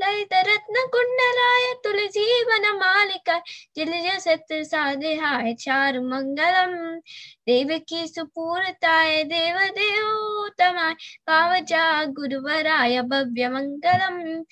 [0.00, 3.40] ललितरत्नकुण्डलाय तुलजीवनमालिकाय
[3.76, 7.00] जलजसत्रसादेहाय चारुमङ्गलम्
[7.48, 10.94] देवकी सुपूरताय देवदेवोत्तमाय,
[11.26, 14.44] पावजा गुरुवराय भव्यमङ्गलम्।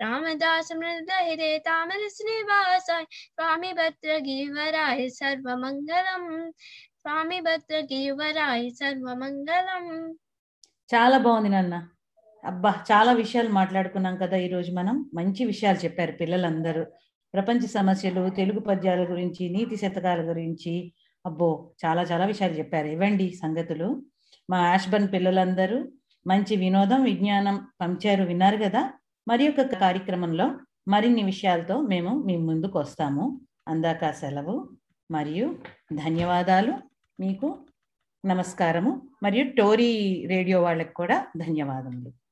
[0.00, 6.24] రామదాస మృదహిరే తామర శ్రీవాసాయ స్వామి భద్రగిరివరాయ సర్వమంగళం
[7.00, 9.86] స్వామి భద్రగిరివరాయ సర్వమంగళం
[10.90, 11.76] చాలా బాగుంది నాన్న
[12.45, 15.09] అబ్బా చాలా విషయాలు మాట్లాడుకున్నాం కదా ఈరోజు మనం.
[15.13, 16.85] మంచి విషయాలు చెప్పారు పిల్లలందరూ.
[17.33, 20.93] ప్రపంచ సమస్యలు తెలుగు పద్యాల గురించి నీతి శతకాల గురించి.
[21.25, 22.87] అబ్బో చాలా చాలా విషయాలు చెప్పారు.
[22.87, 24.03] ఇవ్వండి సంగతులు.
[24.49, 25.91] మా యాష్బన్ పిల్లలందరూ
[26.27, 28.93] మంచి వినోదం విజ్ఞానం పంచారు విన్నారు కదా.
[29.27, 33.41] మరి ఒక కార్యక్రమంలో మరిన్ని విషయాలతో మేము మీ ముందుకు వస్తాము.
[33.67, 34.69] అందాక సెలవు
[35.11, 35.55] మరియు
[35.93, 36.73] ధన్యవాదాలు.
[37.19, 37.65] మీకు
[38.25, 39.01] నమస్కారము.
[39.23, 42.22] మరియు టోరీ రేడియో వాళ్ళకి కూడా ధన్యవాదములు.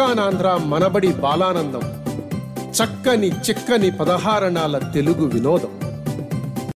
[0.00, 1.80] మీదండోయ్ మనబడి బాలానందం.
[2.70, 5.69] చక్కని చిక్కని పదహారణాల తెలుగు వినోదం.